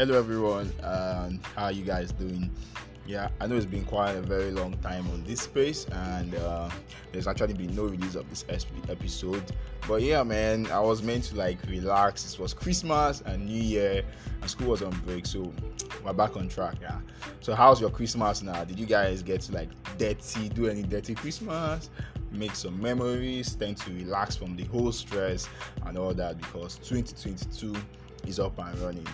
hello 0.00 0.18
everyone. 0.18 0.72
Um, 0.82 1.40
how 1.54 1.64
are 1.64 1.72
you 1.72 1.84
guys 1.84 2.10
doing? 2.12 2.50
Yeah, 3.06 3.28
I 3.38 3.46
know 3.46 3.56
it's 3.56 3.66
been 3.66 3.84
quite 3.84 4.12
a 4.12 4.22
very 4.22 4.50
long 4.50 4.72
time 4.78 5.06
on 5.10 5.22
this 5.24 5.42
space, 5.42 5.84
and 5.92 6.34
uh, 6.36 6.70
there's 7.12 7.28
actually 7.28 7.52
been 7.52 7.76
no 7.76 7.84
release 7.84 8.14
of 8.14 8.26
this 8.30 8.46
episode. 8.88 9.42
But 9.86 10.00
yeah, 10.00 10.22
man, 10.22 10.68
I 10.68 10.80
was 10.80 11.02
meant 11.02 11.24
to 11.24 11.36
like 11.36 11.58
relax. 11.68 12.32
It 12.32 12.40
was 12.40 12.54
Christmas 12.54 13.20
and 13.26 13.44
New 13.44 13.62
Year, 13.62 14.02
and 14.40 14.50
school 14.50 14.68
was 14.68 14.80
on 14.80 14.98
break, 15.04 15.26
so 15.26 15.52
we're 16.02 16.14
back 16.14 16.34
on 16.34 16.48
track. 16.48 16.76
Yeah. 16.80 16.98
So 17.40 17.54
how's 17.54 17.78
your 17.78 17.90
Christmas 17.90 18.42
now? 18.42 18.64
Did 18.64 18.80
you 18.80 18.86
guys 18.86 19.22
get 19.22 19.42
to 19.42 19.52
like 19.52 19.68
dirty, 19.98 20.48
do 20.48 20.68
any 20.68 20.82
dirty 20.82 21.14
Christmas? 21.14 21.90
Make 22.32 22.54
some 22.54 22.80
memories, 22.80 23.54
tend 23.54 23.76
to 23.76 23.92
relax 23.92 24.34
from 24.34 24.56
the 24.56 24.64
whole 24.64 24.92
stress 24.92 25.46
and 25.84 25.98
all 25.98 26.14
that 26.14 26.38
because 26.38 26.76
2022 26.76 27.76
is 28.26 28.40
up 28.40 28.58
and 28.58 28.78
running. 28.78 29.06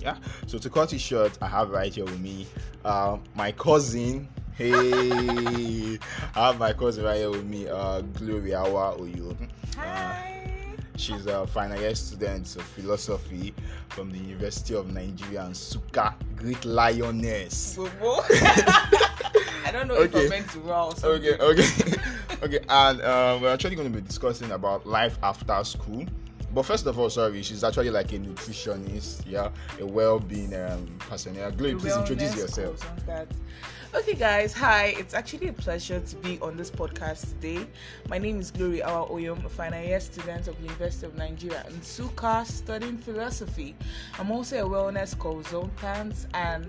Yeah. 0.00 0.16
So 0.46 0.58
to 0.58 0.70
cut 0.70 0.92
it 0.92 1.00
short, 1.00 1.38
I 1.42 1.46
have 1.48 1.70
right 1.70 1.92
here 1.92 2.04
with 2.04 2.20
me 2.20 2.46
uh, 2.84 3.18
my 3.34 3.52
cousin. 3.52 4.28
Hey, 4.54 4.72
I 6.34 6.46
have 6.46 6.58
my 6.58 6.72
cousin 6.72 7.04
right 7.04 7.18
here 7.18 7.30
with 7.30 7.44
me, 7.44 7.68
uh, 7.68 8.00
Gloria 8.00 8.64
Oyo. 8.66 9.36
Hi. 9.76 10.38
She's 10.98 11.26
a 11.26 11.46
final 11.46 11.78
year 11.78 11.94
student 11.94 12.56
of 12.56 12.62
philosophy 12.62 13.54
from 13.90 14.10
the 14.10 14.18
University 14.18 14.74
of 14.74 14.92
Nigeria 14.92 15.42
Nsukka, 15.42 16.12
Great 16.34 16.64
Lioness. 16.64 17.78
I 17.78 19.70
don't 19.70 19.86
know 19.86 19.94
okay. 19.94 20.18
if 20.18 20.26
I 20.26 20.28
meant 20.28 20.50
to 20.50 20.58
wrong. 20.60 20.92
Okay, 21.04 21.36
okay, 21.36 21.68
okay. 22.42 22.58
And 22.68 23.00
uh, 23.00 23.38
we're 23.40 23.52
actually 23.52 23.76
going 23.76 23.92
to 23.92 23.96
be 23.96 24.04
discussing 24.04 24.50
about 24.50 24.88
life 24.88 25.18
after 25.22 25.62
school. 25.62 26.04
But 26.58 26.66
first 26.66 26.86
of 26.86 26.98
all, 26.98 27.08
sorry, 27.08 27.40
she's 27.44 27.62
actually 27.62 27.90
like 27.90 28.12
a 28.12 28.18
nutritionist, 28.18 29.22
yeah, 29.24 29.50
a 29.78 29.86
well-being 29.86 30.52
um, 30.56 30.88
person. 30.98 31.36
Yeah, 31.36 31.52
Glory, 31.52 31.76
please 31.76 31.94
introduce 31.94 32.36
yourself. 32.36 32.84
Okay, 33.94 34.14
guys, 34.14 34.52
hi. 34.54 34.86
It's 34.98 35.14
actually 35.14 35.46
a 35.46 35.52
pleasure 35.52 36.00
to 36.00 36.16
be 36.16 36.36
on 36.40 36.56
this 36.56 36.68
podcast 36.68 37.28
today. 37.28 37.64
My 38.08 38.18
name 38.18 38.40
is 38.40 38.50
Glory 38.50 38.82
Awa 38.82 39.06
Oyom, 39.06 39.44
a 39.44 39.48
final 39.48 39.80
year 39.80 40.00
student 40.00 40.48
of 40.48 40.56
the 40.56 40.64
University 40.64 41.06
of 41.06 41.16
Nigeria 41.16 41.64
Nsukka, 41.68 42.44
studying 42.44 42.98
philosophy. 42.98 43.76
I'm 44.18 44.32
also 44.32 44.66
a 44.66 44.68
wellness 44.68 45.16
consultant 45.16 46.26
and 46.34 46.66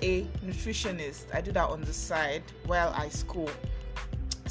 a 0.00 0.22
nutritionist. 0.46 1.24
I 1.34 1.40
do 1.40 1.50
that 1.50 1.70
on 1.70 1.80
the 1.80 1.92
side 1.92 2.44
while 2.66 2.92
I 2.94 3.08
school. 3.08 3.50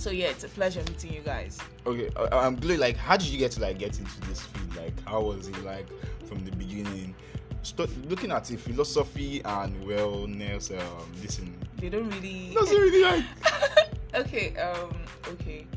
So 0.04 0.10
yeah, 0.10 0.28
it's 0.28 0.44
a 0.44 0.50
pleasure 0.50 0.82
meeting 0.82 1.14
you 1.14 1.22
guys. 1.22 1.58
Okay, 1.86 2.10
uh, 2.18 2.28
I'm 2.38 2.58
glad. 2.58 2.80
Like, 2.80 2.98
how 2.98 3.16
did 3.16 3.30
you 3.30 3.38
get 3.38 3.52
to 3.52 3.62
like 3.62 3.80
get 3.80 3.98
into 3.98 4.20
this 4.28 4.42
field? 4.42 4.76
Like, 4.76 5.08
how 5.08 5.22
was 5.22 5.48
it 5.48 5.64
like 5.64 5.88
from 6.26 6.44
the 6.44 6.52
beginning? 6.52 7.16
Start 7.62 7.90
looking 8.10 8.30
at 8.30 8.52
it, 8.52 8.60
philosophy 8.60 9.42
and 9.46 9.82
wellness. 9.86 10.78
Um, 10.78 11.10
listen, 11.22 11.56
they 11.78 11.88
don't 11.88 12.10
really. 12.10 12.54
Doesn't 12.54 12.76
really 12.76 13.02
like. 13.02 13.24
okay. 14.16 14.58
Um. 14.58 14.94
Okay. 15.26 15.68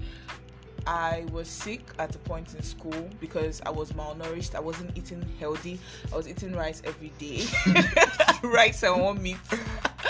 I 0.89 1.25
was 1.31 1.47
sick 1.47 1.83
at 2.01 2.13
a 2.17 2.19
point 2.19 2.53
in 2.57 2.65
school 2.65 3.09
because 3.21 3.63
I 3.65 3.71
was 3.71 3.93
malnourished. 3.93 4.57
I 4.57 4.61
wasn't 4.61 4.91
eating 4.99 5.25
healthy. 5.39 5.79
I 6.13 6.17
was 6.17 6.27
eating 6.27 6.53
rice 6.53 6.83
every 6.85 7.13
day, 7.21 7.45
rice 8.43 8.83
and 8.83 9.01
one 9.03 9.23
meat. 9.23 9.39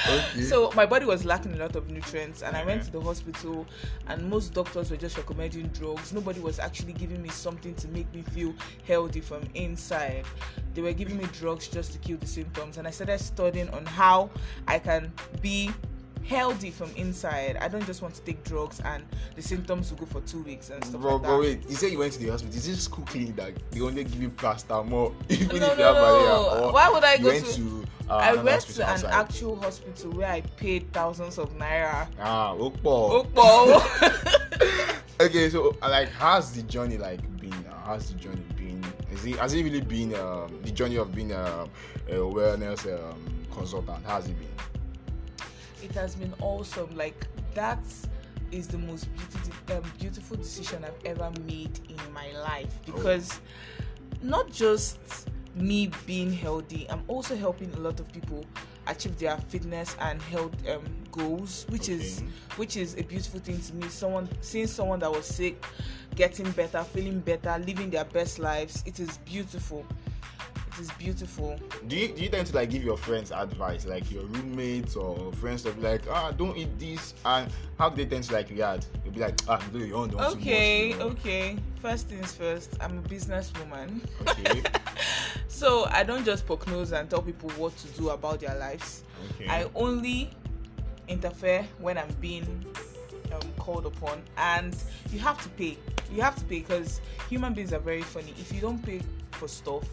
Okay. 0.08 0.42
So 0.42 0.70
my 0.72 0.86
body 0.86 1.06
was 1.06 1.24
lacking 1.24 1.52
a 1.54 1.56
lot 1.56 1.76
of 1.76 1.90
nutrients, 1.90 2.42
and 2.42 2.56
I 2.56 2.64
went 2.64 2.84
to 2.84 2.92
the 2.92 3.00
hospital, 3.00 3.66
and 4.08 4.28
most 4.28 4.54
doctors 4.54 4.90
were 4.90 4.96
just 4.96 5.16
recommending 5.16 5.68
drugs. 5.68 6.12
Nobody 6.12 6.40
was 6.40 6.58
actually 6.58 6.92
giving 6.92 7.22
me 7.22 7.28
something 7.28 7.74
to 7.74 7.88
make 7.88 8.12
me 8.14 8.22
feel 8.22 8.54
healthy 8.86 9.20
from 9.20 9.42
inside. 9.54 10.24
They 10.74 10.82
were 10.82 10.92
giving 10.92 11.16
me 11.16 11.26
drugs 11.32 11.68
just 11.68 11.92
to 11.92 11.98
kill 11.98 12.18
the 12.18 12.26
symptoms, 12.26 12.78
and 12.78 12.86
I 12.86 12.90
started 12.90 13.18
studying 13.18 13.68
on 13.70 13.86
how 13.86 14.30
I 14.68 14.78
can 14.78 15.12
be 15.40 15.70
healthy 16.24 16.70
from 16.70 16.90
inside. 16.96 17.56
I 17.60 17.68
don't 17.68 17.86
just 17.86 18.02
want 18.02 18.14
to 18.14 18.20
take 18.22 18.42
drugs 18.44 18.80
and 18.84 19.04
the 19.34 19.42
symptoms 19.42 19.90
will 19.90 19.98
go 19.98 20.06
for 20.06 20.20
two 20.22 20.42
weeks 20.42 20.70
and 20.70 20.84
stuff 20.84 21.00
but, 21.00 21.12
like 21.12 21.22
that. 21.22 21.28
But 21.28 21.40
wait, 21.40 21.68
you 21.68 21.76
said 21.76 21.92
you 21.92 21.98
went 21.98 22.12
to 22.14 22.18
the 22.18 22.28
hospital. 22.28 22.56
Is 22.56 22.66
this 22.66 22.82
school 22.82 23.04
clinic 23.04 23.36
that 23.36 23.52
they 23.70 23.80
only 23.80 24.04
give 24.04 24.20
you 24.22 24.32
more? 24.86 25.12
even 25.28 25.60
no, 25.60 25.66
if 25.66 25.78
you 25.78 25.84
no, 25.84 25.94
have 25.94 25.96
no. 25.96 26.70
Why 26.72 26.90
would 26.90 27.04
I 27.04 27.16
go 27.18 27.32
to? 27.32 27.40
to 27.40 27.84
uh, 28.08 28.16
I 28.16 28.34
went 28.34 28.62
to 28.62 28.88
an 28.88 29.04
actual 29.06 29.56
hospital 29.56 30.12
where 30.12 30.30
I 30.30 30.40
paid 30.40 30.92
thousands 30.92 31.38
of 31.38 31.56
naira. 31.58 32.08
Ah, 32.20 32.54
Okpo. 32.54 33.26
Okpo. 33.26 35.00
okay, 35.20 35.50
so 35.50 35.76
like, 35.80 36.08
how's 36.10 36.52
the 36.52 36.62
journey 36.62 36.98
like 36.98 37.20
been? 37.40 37.52
how's 37.84 38.12
the 38.12 38.18
journey 38.18 38.42
been? 38.56 38.84
Is 39.12 39.24
it 39.24 39.36
has 39.36 39.54
it 39.54 39.62
really 39.62 39.80
been 39.80 40.14
um, 40.14 40.58
the 40.62 40.70
journey 40.70 40.96
of 40.96 41.14
being 41.14 41.32
a, 41.32 41.68
a 42.08 42.14
wellness 42.14 42.86
um, 42.86 43.18
consultant? 43.52 44.04
How's 44.06 44.28
it 44.28 44.38
been? 44.38 44.48
It 45.82 45.92
has 45.92 46.14
been 46.14 46.32
awesome. 46.40 46.94
Like 46.96 47.26
that 47.54 47.82
is 48.52 48.68
the 48.68 48.78
most 48.78 49.08
beautiful, 49.16 49.76
um, 49.76 49.82
beautiful 49.98 50.36
decision 50.36 50.84
I've 50.84 51.04
ever 51.04 51.30
made 51.46 51.80
in 51.88 52.12
my 52.12 52.30
life 52.40 52.72
because 52.84 53.40
not 54.22 54.50
just 54.50 55.28
me 55.54 55.90
being 56.06 56.32
healthy, 56.32 56.86
I'm 56.90 57.02
also 57.08 57.34
helping 57.36 57.72
a 57.74 57.78
lot 57.78 57.98
of 58.00 58.12
people 58.12 58.44
achieve 58.86 59.18
their 59.18 59.36
fitness 59.36 59.96
and 60.00 60.20
health 60.22 60.54
um, 60.68 60.84
goals, 61.10 61.66
which 61.68 61.82
okay. 61.84 61.94
is 61.94 62.22
which 62.56 62.76
is 62.76 62.94
a 62.94 63.02
beautiful 63.02 63.40
thing 63.40 63.60
to 63.60 63.74
me. 63.74 63.88
Someone 63.88 64.28
seeing 64.40 64.66
someone 64.66 65.00
that 65.00 65.10
was 65.10 65.26
sick, 65.26 65.64
getting 66.14 66.50
better, 66.52 66.82
feeling 66.84 67.20
better, 67.20 67.58
living 67.66 67.90
their 67.90 68.04
best 68.04 68.38
lives. 68.38 68.82
It 68.86 69.00
is 69.00 69.18
beautiful 69.18 69.84
is 70.78 70.90
beautiful. 70.92 71.58
Do 71.88 71.96
you 71.96 72.08
do 72.08 72.22
you 72.22 72.28
tend 72.28 72.46
to 72.48 72.54
like 72.54 72.70
give 72.70 72.82
your 72.82 72.96
friends 72.96 73.30
advice, 73.32 73.86
like 73.86 74.10
your 74.10 74.24
roommates 74.24 74.96
or 74.96 75.32
friends 75.32 75.62
to 75.62 75.72
be 75.72 75.82
like, 75.82 76.02
ah, 76.10 76.30
don't 76.32 76.56
eat 76.56 76.78
this, 76.78 77.14
and 77.24 77.50
how 77.78 77.88
do 77.88 77.96
they 77.96 78.06
tend 78.08 78.24
to 78.24 78.32
like 78.32 78.50
react? 78.50 78.88
You'll 79.04 79.14
be 79.14 79.20
like, 79.20 79.34
ah, 79.48 79.62
do 79.72 79.78
your 79.78 79.98
own, 79.98 80.10
don't 80.10 80.20
Okay, 80.20 80.90
much, 80.90 80.98
you 80.98 81.04
know? 81.04 81.10
okay. 81.12 81.56
First 81.80 82.08
things 82.08 82.34
first, 82.34 82.76
I'm 82.80 82.98
a 82.98 83.02
businesswoman. 83.02 84.00
Okay. 84.28 84.62
so 85.48 85.86
I 85.90 86.02
don't 86.02 86.24
just 86.24 86.46
poke 86.46 86.66
nose 86.68 86.92
and 86.92 87.08
tell 87.08 87.22
people 87.22 87.50
what 87.50 87.76
to 87.78 87.88
do 87.88 88.10
about 88.10 88.40
their 88.40 88.56
lives. 88.58 89.04
Okay. 89.34 89.48
I 89.48 89.66
only 89.74 90.30
interfere 91.08 91.66
when 91.78 91.98
I'm 91.98 92.12
being 92.20 92.64
um, 93.32 93.52
called 93.58 93.86
upon, 93.86 94.22
and 94.36 94.76
you 95.12 95.18
have 95.20 95.40
to 95.42 95.48
pay. 95.50 95.76
You 96.12 96.22
have 96.22 96.36
to 96.36 96.44
pay 96.44 96.60
because 96.60 97.00
human 97.28 97.52
beings 97.52 97.72
are 97.72 97.80
very 97.80 98.02
funny. 98.02 98.32
If 98.38 98.52
you 98.52 98.60
don't 98.60 98.82
pay 98.84 99.00
for 99.36 99.48
stuff, 99.48 99.84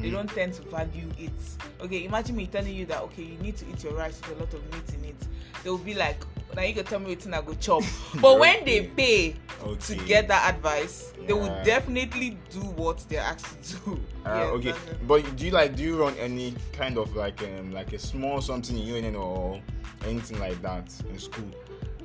they 0.00 0.10
don't 0.10 0.28
tend 0.28 0.54
to 0.54 0.62
value 0.62 1.08
it. 1.18 1.32
Okay, 1.80 2.04
imagine 2.04 2.36
me 2.36 2.46
telling 2.46 2.74
you 2.74 2.86
that 2.86 3.02
okay, 3.02 3.22
you 3.22 3.38
need 3.38 3.56
to 3.58 3.64
eat 3.70 3.84
your 3.84 3.94
rice 3.94 4.20
with 4.22 4.36
a 4.36 4.40
lot 4.40 4.54
of 4.54 4.62
meat 4.72 4.94
in 4.94 5.04
it. 5.04 5.16
They'll 5.62 5.78
be 5.78 5.94
like, 5.94 6.16
now 6.56 6.62
you 6.62 6.74
can 6.74 6.84
tell 6.84 6.98
me 6.98 7.14
what 7.14 7.34
I 7.34 7.40
go 7.40 7.54
chop. 7.54 7.82
But 8.20 8.38
when 8.38 8.64
they 8.64 8.86
pay 8.86 9.36
okay. 9.62 9.94
to 9.94 10.04
get 10.04 10.28
that 10.28 10.54
advice, 10.54 11.12
yeah. 11.20 11.26
they 11.26 11.32
will 11.34 11.64
definitely 11.64 12.38
do 12.50 12.60
what 12.60 13.04
they're 13.08 13.20
asked 13.20 13.62
to 13.62 13.76
do. 13.84 14.00
Uh, 14.26 14.28
okay, 14.56 14.74
but 15.06 15.36
do 15.36 15.46
you 15.46 15.52
like 15.52 15.76
do 15.76 15.82
you 15.82 16.02
run 16.02 16.14
any 16.18 16.54
kind 16.72 16.98
of 16.98 17.14
like 17.14 17.42
um 17.42 17.72
like 17.72 17.92
a 17.92 17.98
small 17.98 18.40
something 18.40 18.76
in 18.76 18.86
union 18.86 19.16
or 19.16 19.60
anything 20.06 20.38
like 20.40 20.60
that 20.62 20.92
in 21.10 21.18
school? 21.18 21.50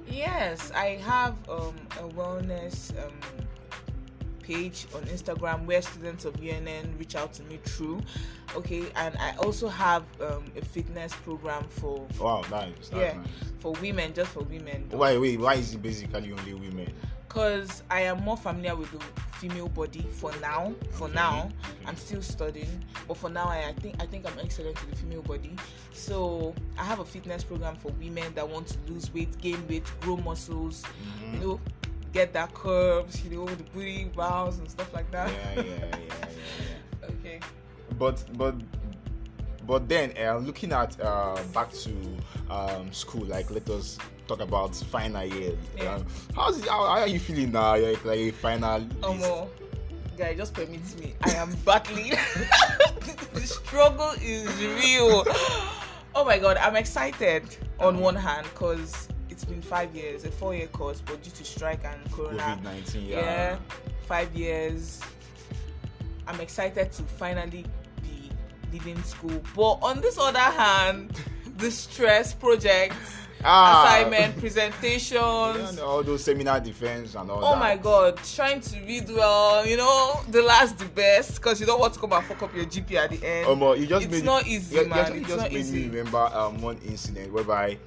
Yes, 0.09 0.71
I 0.71 0.99
have 1.03 1.35
um 1.49 1.75
a 1.99 2.07
wellness 2.09 2.91
um 3.03 3.13
page 4.47 4.87
on 4.95 5.01
Instagram 5.03 5.65
where 5.65 5.81
students 5.81 6.25
of 6.25 6.35
UNN 6.41 6.95
reach 6.97 7.15
out 7.15 7.33
to 7.33 7.43
me 7.43 7.59
through. 7.65 8.01
Okay, 8.55 8.85
and 8.95 9.15
I 9.17 9.35
also 9.37 9.67
have 9.67 10.03
um, 10.21 10.45
a 10.55 10.63
fitness 10.63 11.13
program 11.13 11.65
for 11.69 12.07
wow, 12.19 12.43
nice. 12.49 12.71
Yeah, 12.93 13.13
nice. 13.13 13.27
for 13.59 13.73
women, 13.73 14.13
just 14.13 14.31
for 14.31 14.43
women. 14.43 14.85
Why 14.91 15.17
wait? 15.17 15.39
Why 15.39 15.55
is 15.55 15.73
it 15.73 15.81
basically 15.81 16.31
only 16.31 16.53
women? 16.53 16.93
Because 17.27 17.83
I 17.91 18.01
am 18.01 18.23
more 18.23 18.37
familiar 18.37 18.75
with 18.75 18.89
the 18.91 19.03
female 19.33 19.67
body 19.67 20.05
for 20.11 20.31
now. 20.39 20.73
For 20.91 21.05
okay. 21.05 21.13
now, 21.13 21.39
okay. 21.39 21.85
I'm 21.85 21.97
still 21.97 22.21
studying, 22.21 22.83
but 23.07 23.17
for 23.17 23.29
now, 23.29 23.47
I, 23.47 23.67
I 23.67 23.73
think 23.73 24.01
I 24.01 24.05
think 24.05 24.25
I'm 24.25 24.39
excellent 24.39 24.79
with 24.81 24.91
the 24.91 24.95
female 24.95 25.23
body. 25.23 25.55
So 25.91 26.55
I 26.77 26.85
have 26.85 26.99
a 26.99 27.05
fitness 27.05 27.43
program 27.43 27.75
for 27.75 27.91
women 27.99 28.33
that 28.35 28.47
want 28.47 28.67
to 28.67 28.77
lose 28.87 29.13
weight, 29.13 29.37
gain 29.39 29.67
weight, 29.67 29.83
grow 29.99 30.15
muscles. 30.17 30.83
Mm-hmm. 30.83 31.33
You 31.33 31.39
know, 31.47 31.59
get 32.17 32.33
that 32.33 32.51
curves, 32.55 33.23
you 33.23 33.29
know, 33.29 33.45
the 33.45 33.63
booty 33.63 34.05
bounce 34.15 34.57
and 34.57 34.69
stuff 34.69 34.91
like 34.91 35.09
that. 35.11 35.29
Yeah, 35.29 35.61
yeah, 35.61 35.63
yeah, 35.63 35.77
yeah, 35.91 35.97
yeah. 37.01 37.07
okay. 37.09 37.39
But 37.99 38.23
but 38.33 38.55
but 39.67 39.87
then 39.87 40.13
uh, 40.19 40.37
looking 40.37 40.71
at 40.71 40.99
uh, 40.99 41.37
back 41.53 41.71
to 41.85 41.93
um, 42.49 42.91
school, 42.91 43.25
like 43.25 43.51
let 43.51 43.69
us 43.69 43.99
talk 44.27 44.39
about 44.39 44.75
final 44.75 45.25
year. 45.25 45.53
Yeah. 45.77 45.95
Um, 45.95 46.05
how's 46.35 46.65
how, 46.67 46.85
how, 46.85 47.01
are 47.01 47.07
you 47.07 47.19
feeling 47.19 47.51
now? 47.51 47.77
Like 47.77 48.03
like 48.03 48.33
final. 48.33 48.81
Um, 49.03 49.21
guy, 50.17 50.33
just 50.33 50.55
permit 50.55 50.81
me. 50.99 51.13
I 51.23 51.33
am 51.33 51.53
battling. 51.65 52.09
the 53.33 53.41
struggle 53.41 54.13
is 54.21 54.49
real. 54.81 55.23
Oh 56.15 56.25
my 56.25 56.39
god, 56.39 56.57
I'm 56.57 56.75
excited 56.75 57.43
on 57.79 57.99
one 57.99 58.15
hand 58.15 58.47
because 58.51 59.07
it's 59.37 59.45
been 59.45 59.61
five 59.61 59.95
years, 59.95 60.23
a 60.23 60.31
four 60.31 60.55
year 60.55 60.65
course, 60.65 60.99
but 61.05 61.21
due 61.21 61.29
to 61.29 61.45
strike 61.45 61.81
and 61.85 62.11
corona, 62.11 62.39
COVID 62.39 62.63
19, 62.63 63.05
yeah. 63.05 63.19
yeah, 63.19 63.57
five 64.07 64.33
years. 64.33 64.99
I'm 66.27 66.41
excited 66.41 66.91
to 66.93 67.03
finally 67.03 67.63
be 68.01 68.31
leaving 68.73 69.01
school. 69.03 69.39
But 69.55 69.77
on 69.83 70.01
this 70.01 70.17
other 70.17 70.39
hand, 70.39 71.11
the 71.57 71.69
stress 71.69 72.33
projects, 72.33 73.13
Ah. 73.43 73.85
assignment, 73.85 74.35
presentations. 74.39 75.77
Yeah, 75.77 75.83
all 75.83 76.01
those 76.01 76.23
seminar 76.23 76.59
defense 76.59 77.13
and 77.13 77.29
all 77.29 77.39
that. 77.39 77.45
Oh 77.45 77.51
that. 77.51 77.59
my 77.59 77.77
god, 77.77 78.17
trying 78.33 78.59
to 78.61 78.79
read 78.87 79.07
well, 79.07 79.67
you 79.67 79.77
know, 79.77 80.19
the 80.31 80.41
last 80.41 80.79
the 80.79 80.85
best 80.85 81.35
because 81.35 81.59
you 81.59 81.67
don't 81.67 81.79
want 81.79 81.93
to 81.93 81.99
come 81.99 82.11
and 82.13 82.25
fuck 82.25 82.41
up 82.41 82.55
your 82.55 82.65
GP 82.65 82.95
at 82.95 83.11
the 83.11 83.23
end. 83.23 83.45
Um, 83.47 83.61
you 83.79 83.85
just 83.85 84.05
it's 84.05 84.11
made 84.15 84.25
not 84.25 84.47
easy, 84.47 84.77
you, 84.77 84.81
you 84.81 84.89
man. 84.89 85.13
It's 85.13 85.27
just 85.27 85.37
not 85.37 85.51
made 85.51 85.59
easy. 85.59 85.87
me 85.87 85.95
remember 85.95 86.27
um, 86.33 86.59
one 86.59 86.79
incident 86.79 87.31
whereby 87.31 87.77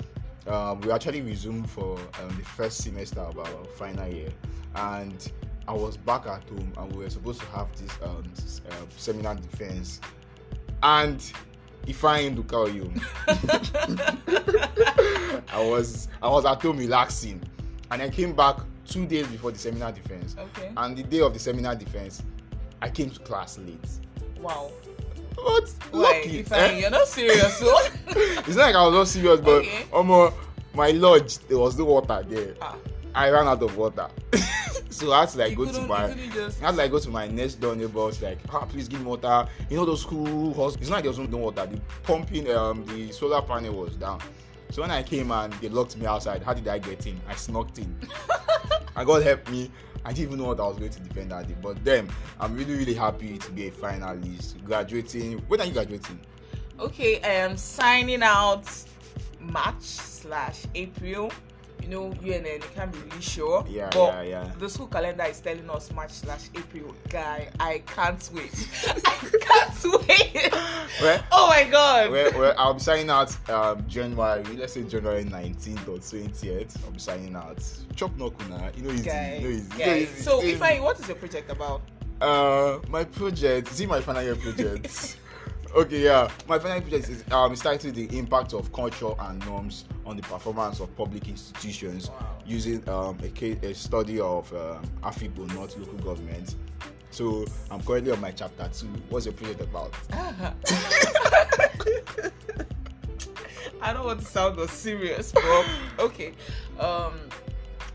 um, 0.47 0.81
we 0.81 0.91
actually 0.91 1.21
resumed 1.23 1.69
for 1.69 1.99
um, 1.99 2.29
the 2.37 2.45
first 2.45 2.79
semester 2.83 3.21
of 3.21 3.39
our 3.39 3.65
final 3.77 4.09
year, 4.09 4.31
and 4.77 5.31
I 5.69 5.73
was 5.73 5.97
back 5.97 6.27
at 6.27 6.43
home, 6.49 6.73
and 6.77 6.93
we 6.93 7.05
were 7.05 7.11
supposed 7.11 7.41
to 7.41 7.47
have 7.49 7.69
this 7.81 7.93
um, 8.03 8.25
uh, 8.71 8.75
seminar 8.97 9.35
defense, 9.37 10.01
and 10.83 11.33
if 11.87 12.05
I 12.05 12.21
ain't 12.21 12.47
call 12.49 12.69
you, 12.69 12.93
I 13.29 14.39
was 15.59 16.09
I 16.23 16.29
was 16.29 16.45
at 16.45 16.61
home 16.63 16.79
relaxing, 16.79 17.43
and 17.91 18.03
I 18.03 18.09
came 18.11 18.35
back 18.35 18.57
two 18.87 19.07
days 19.07 19.27
before 19.29 19.53
the 19.53 19.59
seminar 19.59 19.93
defense, 19.93 20.35
Okay. 20.39 20.73
and 20.77 20.97
the 20.97 21.03
day 21.03 21.21
of 21.21 21.33
the 21.33 21.39
seminar 21.39 21.75
defense, 21.77 22.23
I 22.83 22.89
came 22.91 23.11
to 23.11 23.21
class 23.21 23.59
late. 23.59 23.89
Wow. 24.41 24.71
What? 25.37 25.65
Wait, 25.93 25.93
Lucky, 25.93 26.39
if 26.41 26.53
eh? 26.53 26.57
I, 26.57 26.73
you're 26.79 26.91
not 26.91 27.09
serious, 27.09 27.57
so 27.59 27.75
it's 28.09 28.57
not 28.57 28.67
like 28.67 28.75
I 28.75 28.85
was 28.87 28.95
not 28.95 29.09
serious, 29.09 29.41
but 29.41 29.59
Okay. 29.65 29.85
um, 29.93 30.33
my 30.75 30.91
lodge 30.91 31.39
there 31.49 31.59
was 31.59 31.79
no 31.79 31.85
water 31.85 32.25
there. 32.29 32.55
ah, 32.61 32.77
I 33.15 33.31
ran 33.31 33.49
out 33.49 33.63
of 33.63 33.77
water, 33.77 34.09
so 34.91 35.13
I 35.13 35.21
had 35.21 35.29
to 35.31 35.39
like 35.39 35.51
you 35.51 35.57
go 35.57 35.73
to 35.73 35.81
my. 35.83 36.13
just 36.33 36.63
I 36.63 36.67
had 36.67 36.73
to 36.73 36.77
like 36.79 36.91
go 36.91 36.99
to 37.01 37.11
my 37.11 37.27
next 37.27 37.57
door 37.57 37.75
neighbors 37.75 38.23
like, 38.23 38.39
ah, 38.53 38.65
please 38.67 38.87
give 38.89 39.01
me 39.01 39.07
water. 39.07 39.47
You 39.69 39.77
know 39.77 39.85
those 39.85 40.03
school 40.03 40.49
hospitals. 40.55 40.77
It's 40.77 40.91
not 40.91 40.97
like 40.97 41.05
there 41.05 41.13
was 41.13 41.19
no 41.19 41.39
water. 41.39 41.67
The 41.67 41.81
pumping, 42.03 42.51
um, 42.53 42.85
the 42.87 43.11
solar 43.13 43.43
panel 43.43 43.75
was 43.75 43.97
down. 43.97 44.21
So 44.71 44.83
when 44.83 44.93
I 44.93 45.03
came 45.03 45.33
and 45.33 45.53
they 45.55 45.69
locked 45.69 45.97
me 45.97 46.07
outside, 46.07 46.45
how 46.45 46.55
did 46.55 46.69
I 46.69 46.79
get 46.79 47.05
in? 47.05 47.21
I 47.29 47.35
snuck 47.35 47.77
in. 47.77 47.97
and 48.97 49.07
God 49.07 49.23
helped 49.25 49.51
me. 49.51 49.69
I 50.05 50.13
didn't 50.13 50.29
even 50.29 50.39
know 50.39 50.47
what 50.47 50.61
I 50.61 50.67
was 50.67 50.79
going 50.79 50.91
to 50.91 51.01
defend 51.01 51.31
that 51.31 51.47
day. 51.49 51.57
But 51.61 51.85
then 51.85 52.09
I'm 52.39 52.57
really, 52.57 52.75
really 52.75 52.95
happy 52.95 53.39
to 53.39 53.53
be 53.53 53.69
a 53.69 53.71
finalist, 53.71 54.63
graduating. 54.65 55.39
When 55.49 55.61
are 55.61 55.67
you 55.67 55.73
graduating? 55.73 56.19
Okay, 56.79 57.21
I 57.23 57.29
am 57.29 57.57
signing 57.57 58.23
out 58.23 58.65
March 59.39 59.83
slash 59.83 60.65
April. 60.75 61.31
You 61.83 61.89
know, 61.89 62.07
UNN, 62.23 62.45
you 62.47 62.61
can't 62.75 62.93
be 62.93 62.99
really 62.99 63.21
sure. 63.23 63.65
Yeah, 63.69 63.89
but 63.93 64.13
yeah, 64.15 64.23
yeah. 64.23 64.53
The 64.59 64.69
school 64.69 64.87
calendar 64.87 65.25
is 65.25 65.41
telling 65.41 65.69
us 65.71 65.91
March 65.93 66.13
slash 66.13 66.49
April. 66.55 66.95
Guy, 67.09 67.49
I 67.59 67.83
can't 67.87 68.31
wait. 68.33 68.69
I 68.87 69.31
can't 69.41 70.09
wait. 70.09 70.53
Well, 71.01 71.25
Oh 71.33 71.49
my 71.49 71.65
god. 71.65 72.11
well, 72.11 72.31
well, 72.39 72.55
I'll 72.59 72.75
be 72.75 72.81
signing 72.81 73.11
out 73.11 73.35
um, 73.51 73.85
January, 73.89 74.45
let's 74.57 74.75
say 74.75 74.83
January 74.85 75.25
19th 75.25 75.89
or 75.89 75.99
20th. 75.99 76.85
I'll 76.85 76.91
be 76.93 76.99
signing 76.99 77.35
out. 77.35 77.59
Chop 77.97 78.15
no 78.17 78.31
kuna, 78.31 78.71
you 78.77 78.83
know 78.85 78.91
easy, 78.91 79.05
Guy, 79.05 79.37
you 79.37 79.41
know 79.43 79.49
easy. 79.55 79.79
you 79.79 79.87
know 79.87 79.95
easy, 79.95 80.23
So, 80.23 80.43
if 80.43 80.63
I, 80.63 80.81
what 80.81 81.01
is 81.01 81.09
your 81.09 81.17
project 81.17 81.51
about? 81.51 81.83
Uh, 82.21 82.79
my 82.89 83.05
project, 83.05 83.69
see 83.69 83.87
my 83.87 84.01
final 84.01 84.23
year 84.23 84.37
project. 84.37 85.17
okay, 85.75 86.01
yeah, 86.05 86.31
my 86.49 86.59
final 86.59 86.81
project 86.81 87.09
is 87.09 87.25
um, 87.33 87.53
it's 87.53 87.63
titled 87.63 87.95
the 87.95 88.19
impact 88.19 88.53
of 88.55 88.73
culture 88.73 89.13
and 89.21 89.45
norms 89.47 89.85
on 90.07 90.17
the 90.17 90.23
performance 90.23 90.81
of 90.81 90.95
public 90.97 91.29
institutions 91.29 92.11
Wow. 92.11 92.39
using 92.47 92.89
um, 92.89 93.19
a, 93.23 93.29
case, 93.29 93.59
a 93.63 93.75
study 93.75 94.19
of 94.21 94.53
um, 94.55 94.83
AFIBO, 95.03 95.47
not 95.55 95.79
local 95.79 95.99
government. 95.99 96.57
So 97.11 97.45
I'm 97.71 97.83
currently 97.83 98.13
on 98.13 98.21
my 98.21 98.31
chapter 98.31 98.69
two. 98.73 98.87
What's 99.09 99.27
your 99.27 99.35
project 99.35 99.61
about? 99.61 99.93
I 103.83 103.93
don't 103.93 104.05
want 104.05 104.21
to 104.21 104.27
sound 104.27 104.61
serious, 104.71 105.33
but 105.33 105.67
okay. 105.99 106.35
Um, 106.79 107.15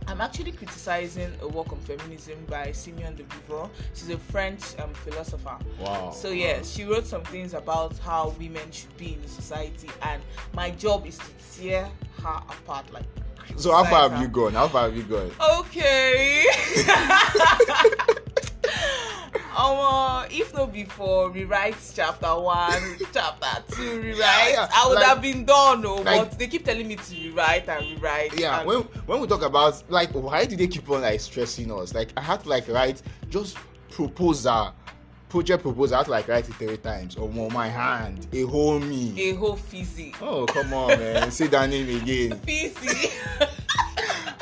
I'm 0.07 0.21
actually 0.21 0.51
criticizing 0.51 1.31
a 1.41 1.47
work 1.47 1.71
on 1.71 1.79
feminism 1.79 2.37
by 2.47 2.71
Simone 2.71 3.15
de 3.15 3.23
Beauvoir. 3.23 3.69
She's 3.93 4.09
a 4.09 4.17
French 4.17 4.61
um, 4.79 4.93
philosopher. 4.93 5.57
Wow. 5.79 6.11
So 6.11 6.29
yeah, 6.29 6.61
she 6.61 6.83
wrote 6.83 7.07
some 7.07 7.23
things 7.23 7.53
about 7.53 7.97
how 7.99 8.35
women 8.39 8.71
should 8.71 8.95
be 8.97 9.13
in 9.13 9.27
society, 9.27 9.89
and 10.01 10.21
my 10.53 10.71
job 10.71 11.05
is 11.05 11.17
to 11.17 11.59
tear 11.59 11.89
her 12.21 12.41
apart. 12.49 12.91
Like, 12.93 13.05
So 13.55 13.73
how 13.73 13.83
far 13.85 14.09
have 14.09 14.21
you 14.21 14.27
gone? 14.27 14.53
How 14.53 14.67
far 14.67 14.83
have 14.89 14.95
you 14.95 15.03
gone? 15.03 15.31
Okay. 15.59 16.45
Um, 19.73 20.27
if 20.29 20.53
not 20.53 20.71
before, 20.71 21.31
rewrite 21.31 21.75
chapter 21.95 22.27
one, 22.39 22.71
chapter 23.13 23.63
two, 23.75 24.01
rewrite. 24.01 24.17
Yeah, 24.17 24.49
yeah, 24.49 24.69
I 24.73 24.87
would 24.87 24.95
like- 24.95 25.05
have 25.05 25.21
been 25.21 25.45
done, 25.45 25.81
no, 25.81 25.95
like- 25.95 26.29
but 26.29 26.37
they 26.39 26.47
keep 26.47 26.63
telling 26.65 26.87
me 26.87 26.95
to 26.97 27.15
rewrite 27.15 27.67
and 27.67 27.85
rewrite. 27.91 28.39
Yeah, 28.39 28.59
and- 28.59 28.67
when 28.67 28.79
when 29.07 29.21
we 29.21 29.27
talk 29.27 29.41
about 29.43 29.83
like 29.89 30.11
why 30.11 30.45
do 30.45 30.55
they 30.55 30.67
keep 30.67 30.89
on 30.89 31.01
like 31.01 31.19
stressing 31.19 31.71
us? 31.71 31.93
Like 31.93 32.09
I 32.17 32.21
had 32.21 32.41
to 32.43 32.49
like 32.49 32.67
write 32.67 33.01
just 33.29 33.57
proposal, 33.91 34.73
project 35.29 35.63
proposal. 35.63 35.95
I 35.95 35.97
had 35.99 36.05
to 36.05 36.11
like 36.11 36.27
write 36.27 36.47
it 36.47 36.55
three 36.55 36.77
times. 36.77 37.15
Oh 37.19 37.27
my, 37.29 37.49
my 37.49 37.67
hand, 37.67 38.27
a 38.33 38.41
whole 38.43 38.79
me. 38.79 39.13
a 39.31 39.35
whole 39.35 39.55
fizzy. 39.55 40.13
Oh 40.21 40.45
come 40.45 40.73
on, 40.73 40.89
man, 40.99 41.31
say 41.31 41.47
that 41.47 41.69
name 41.69 42.01
again. 42.01 42.39
Fizzy. 42.45 43.09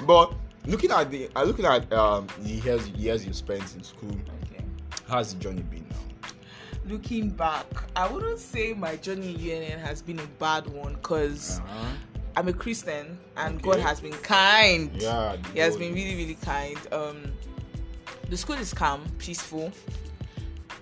But 0.05 0.33
looking 0.65 0.91
at 0.91 1.09
the, 1.09 1.29
uh, 1.33 1.43
looking 1.43 1.65
at 1.65 1.91
um 1.93 2.27
the 2.41 2.49
years 2.49 2.89
years 2.89 3.25
you 3.25 3.31
spent 3.33 3.73
in 3.75 3.83
school. 3.83 4.15
How's 5.07 5.33
the 5.33 5.39
journey 5.39 5.61
been 5.63 5.85
now? 5.89 6.29
Looking 6.85 7.29
back, 7.29 7.65
I 7.95 8.07
wouldn't 8.11 8.39
say 8.39 8.73
my 8.73 8.95
journey 8.97 9.29
in 9.51 9.63
UNN 9.63 9.79
has 9.79 10.01
been 10.01 10.19
a 10.19 10.27
bad 10.39 10.67
one 10.67 10.93
because 10.95 11.59
Uh-huh. 11.59 11.85
I'm 12.35 12.47
a 12.47 12.53
Christian 12.53 13.17
and 13.37 13.55
Okay. 13.55 13.63
God 13.71 13.79
has 13.79 14.01
been 14.01 14.11
kind. 14.13 14.91
Yeah, 14.99 15.37
He 15.53 15.59
has 15.59 15.77
been 15.77 15.93
really, 15.93 16.15
really 16.15 16.35
kind. 16.35 16.77
Um, 16.91 17.31
the 18.29 18.35
school 18.37 18.55
is 18.55 18.73
calm, 18.73 19.05
peaceful. 19.19 19.71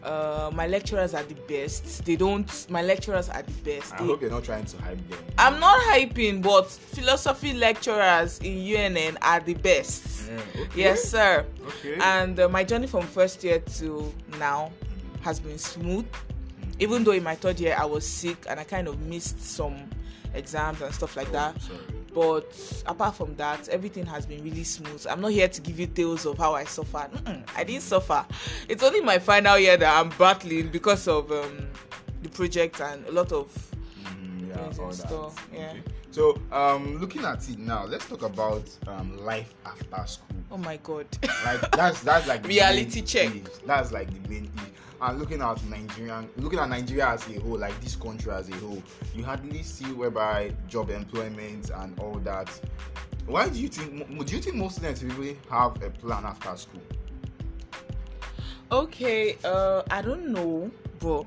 Uh, 0.04 0.50
my 0.54 0.66
lecturers 0.68 1.14
are 1.14 1.24
the 1.24 1.36
best. 1.48 2.04
They 2.06 2.16
don't. 2.16 2.50
My 2.70 2.82
lecturers 2.82 3.30
are 3.30 3.44
the 3.44 3.52
best. 3.64 3.94
I 3.94 3.98
They- 4.00 4.06
hope 4.06 4.22
you're 4.22 4.32
not 4.32 4.44
trying 4.44 4.66
to 4.66 4.78
hype 4.82 4.98
them. 5.10 5.20
I'm 5.38 5.60
not 5.60 5.80
hyping, 5.82 6.42
but 6.42 6.70
philosophy 6.70 7.54
lecturers 7.54 8.40
in 8.40 8.54
UNN 8.58 9.18
are 9.22 9.40
the 9.40 9.54
best. 9.54 10.30
Yeah, 10.30 10.62
okay. 10.62 10.70
Yes, 10.76 11.04
sir. 11.04 11.46
Okay. 11.68 11.98
And 12.02 12.40
uh, 12.40 12.50
my 12.50 12.64
journey 12.64 12.88
from 12.88 13.06
first 13.06 13.44
year 13.44 13.60
to 13.78 14.12
now 14.40 14.72
has 15.22 15.40
been 15.40 15.58
smooth. 15.60 16.06
Even 16.80 17.04
though 17.04 17.12
in 17.12 17.22
my 17.24 17.36
third 17.36 17.60
year 17.60 17.76
I 17.78 17.86
was 17.86 18.08
sick 18.08 18.46
and 18.50 18.60
I 18.60 18.64
kind 18.64 18.88
of 18.88 19.00
missed 19.02 19.40
some 19.44 19.76
exams 20.34 20.82
and 20.82 20.92
stuff 20.96 21.16
like 21.16 21.28
Oh, 21.30 21.34
that. 21.34 21.62
sorry. 21.62 21.80
But 22.14 22.84
apart 22.86 23.16
from 23.16 23.36
that, 23.36 23.70
everything 23.70 24.06
has 24.06 24.26
been 24.26 24.44
really 24.44 24.64
smooth. 24.64 25.06
I'm 25.10 25.22
not 25.22 25.32
here 25.32 25.48
to 25.48 25.62
give 25.62 25.80
you 25.80 25.88
tales 25.88 26.26
of 26.26 26.38
how 26.38 26.54
I 26.54 26.66
suffered. 26.66 27.12
Mm-mm, 27.12 27.44
I 27.56 27.64
didn't 27.64 27.84
suffer. 27.84 28.26
It's 28.68 28.84
only 28.84 29.02
my 29.02 29.18
final 29.20 29.58
year 29.58 29.78
that 29.78 30.00
I'm 30.00 30.10
battling 30.18 30.70
because 30.70 31.08
of 31.08 31.32
um, 31.32 31.68
the 32.22 32.30
project 32.30 32.82
and 32.82 33.06
a 33.08 33.12
lot 33.12 33.32
of. 33.32 33.48
Mm, 34.04 34.50
yeah, 34.50 34.84
all 34.84 34.90
that. 34.90 34.94
store, 34.96 35.32
yeah. 35.54 35.70
Okay. 35.72 35.84
So, 36.12 36.42
um, 36.52 37.00
looking 37.00 37.24
at 37.24 37.48
it 37.48 37.58
now, 37.58 37.86
let's 37.86 38.06
talk 38.06 38.24
about 38.24 38.70
um, 38.88 39.18
life 39.24 39.54
after 39.66 40.06
school. 40.06 40.28
Oh 40.52 40.58
my 40.58 40.78
god. 40.84 41.08
Like 41.46 41.72
that's 41.72 42.02
that's 42.02 42.28
like 42.28 42.46
Reality 42.48 43.00
main 43.00 43.06
check. 43.06 43.32
That's 43.66 43.94
like 43.94 44.10
the 44.12 44.30
main 44.30 44.52
issue. 44.54 44.71
And 45.02 45.20
looking 45.20 45.42
at 45.42 45.64
Nigerian, 45.66 46.30
looking 46.38 46.60
at 46.60 46.70
Nigeria 46.70 47.08
as 47.10 47.28
a 47.28 47.40
whole, 47.40 47.58
like 47.58 47.80
this 47.82 47.96
country 47.96 48.32
as 48.32 48.50
a 48.50 48.56
whole, 48.58 48.84
you 49.16 49.24
hardly 49.24 49.64
see 49.64 49.92
whereby 49.94 50.54
job 50.68 50.92
employment 50.92 51.72
and 51.74 52.00
all 52.00 52.20
that. 52.20 52.50
Why 53.26 53.50
do 53.50 53.60
you 53.60 53.68
think? 53.68 54.08
Do 54.26 54.36
you 54.36 54.42
think 54.42 54.56
most 54.56 54.76
students 54.76 55.02
really 55.02 55.40
have 55.50 55.82
a 55.82 55.90
plan 55.90 56.24
after 56.26 56.56
school? 56.56 56.82
Okay, 58.72 59.38
uh, 59.44 59.82
I 59.90 60.04
don't 60.04 60.28
know, 60.30 60.70
but 61.00 61.26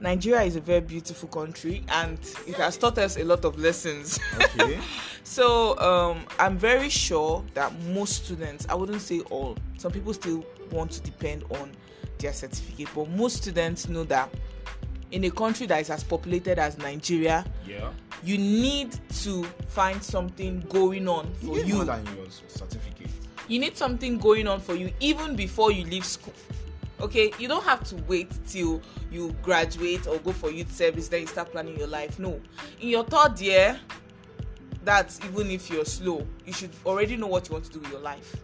Nigeria 0.00 0.42
is 0.42 0.56
a 0.56 0.60
very 0.60 0.80
beautiful 0.80 1.28
country 1.28 1.84
and 1.88 2.18
it 2.46 2.56
has 2.56 2.76
taught 2.76 2.98
us 2.98 3.16
a 3.16 3.24
lot 3.24 3.44
of 3.44 3.58
lessons. 3.58 4.18
Okay. 4.34 4.78
so 5.24 5.78
um, 5.78 6.26
I'm 6.38 6.58
very 6.58 6.88
sure 6.88 7.44
that 7.54 7.72
most 7.90 8.24
students, 8.24 8.66
I 8.68 8.74
wouldn't 8.74 9.00
say 9.00 9.20
all, 9.20 9.56
some 9.78 9.92
people 9.92 10.12
still 10.12 10.44
want 10.70 10.90
to 10.92 11.00
depend 11.00 11.44
on 11.50 11.70
their 12.18 12.32
certificate, 12.32 12.88
but 12.94 13.08
most 13.10 13.36
students 13.42 13.88
know 13.88 14.04
that 14.04 14.30
in 15.12 15.24
a 15.24 15.30
country 15.30 15.66
that 15.66 15.80
is 15.80 15.90
as 15.90 16.02
populated 16.02 16.58
as 16.58 16.78
Nigeria, 16.78 17.44
yeah. 17.66 17.90
you 18.24 18.38
need 18.38 18.98
to 19.22 19.44
find 19.68 20.02
something 20.02 20.60
going 20.68 21.06
on 21.08 21.32
for 21.34 21.54
get 21.56 21.66
you. 21.66 21.76
more 21.76 21.84
than 21.84 22.04
your 22.16 22.26
certificate. 22.48 23.10
you 23.48 23.58
need 23.60 23.76
something 23.76 24.18
going 24.18 24.48
on 24.48 24.60
for 24.60 24.74
you 24.74 24.90
even 25.00 25.36
before 25.36 25.70
you 25.70 25.84
leave 25.84 26.04
school 26.04 26.34
okay 27.00 27.30
you 27.38 27.46
don't 27.46 27.62
have 27.62 27.84
to 27.84 27.94
wait 28.08 28.28
till 28.48 28.80
you 29.12 29.30
graduate 29.42 30.06
or 30.08 30.18
go 30.20 30.32
for 30.32 30.50
youth 30.50 30.72
service 30.74 31.06
then 31.08 31.20
you 31.20 31.26
start 31.28 31.52
planning 31.52 31.78
your 31.78 31.86
life 31.86 32.18
no 32.18 32.40
in 32.80 32.88
your 32.88 33.04
third 33.04 33.38
year 33.38 33.78
that's 34.82 35.20
even 35.26 35.50
if 35.50 35.70
you're 35.70 35.84
slow 35.84 36.26
you 36.46 36.52
should 36.52 36.70
already 36.84 37.16
know 37.16 37.26
what 37.26 37.46
you 37.48 37.52
want 37.52 37.64
to 37.64 37.70
do 37.70 37.78
with 37.80 37.90
your 37.90 38.00
life 38.00 38.34